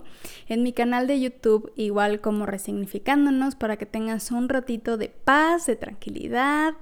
en 0.48 0.62
mi 0.62 0.72
canal 0.72 1.06
de 1.06 1.20
YouTube, 1.20 1.70
igual 1.76 2.22
como 2.22 2.46
Resignificándonos, 2.46 3.56
para 3.56 3.76
que 3.76 3.84
tengas 3.84 4.30
un 4.30 4.48
ratito 4.48 4.96
de 4.96 5.10
paz, 5.10 5.66
de 5.66 5.76
tranquilidad, 5.76 6.72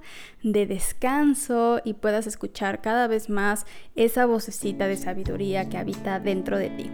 de 0.43 0.65
descanso 0.65 1.81
y 1.83 1.95
puedas 1.95 2.25
escuchar 2.25 2.81
cada 2.81 3.07
vez 3.07 3.29
más 3.29 3.65
esa 3.95 4.25
vocecita 4.25 4.87
de 4.87 4.95
sabiduría 4.95 5.67
que 5.67 5.77
habita 5.77 6.21
dentro 6.21 6.57
de 6.57 6.69
ti. 6.69 6.89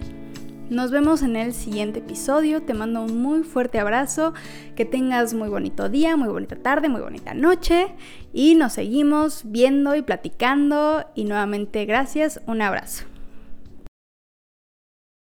Nos 0.71 0.89
vemos 0.89 1.21
en 1.21 1.35
el 1.35 1.53
siguiente 1.53 1.99
episodio. 1.99 2.61
Te 2.61 2.73
mando 2.73 3.03
un 3.03 3.21
muy 3.21 3.43
fuerte 3.43 3.77
abrazo. 3.77 4.33
Que 4.73 4.85
tengas 4.85 5.33
muy 5.33 5.49
bonito 5.49 5.89
día, 5.89 6.15
muy 6.15 6.29
bonita 6.29 6.55
tarde, 6.55 6.87
muy 6.87 7.01
bonita 7.01 7.33
noche. 7.33 7.87
Y 8.31 8.55
nos 8.55 8.71
seguimos 8.71 9.41
viendo 9.43 9.97
y 9.97 10.01
platicando. 10.01 11.03
Y 11.13 11.25
nuevamente 11.25 11.83
gracias. 11.83 12.39
Un 12.47 12.61
abrazo. 12.61 13.10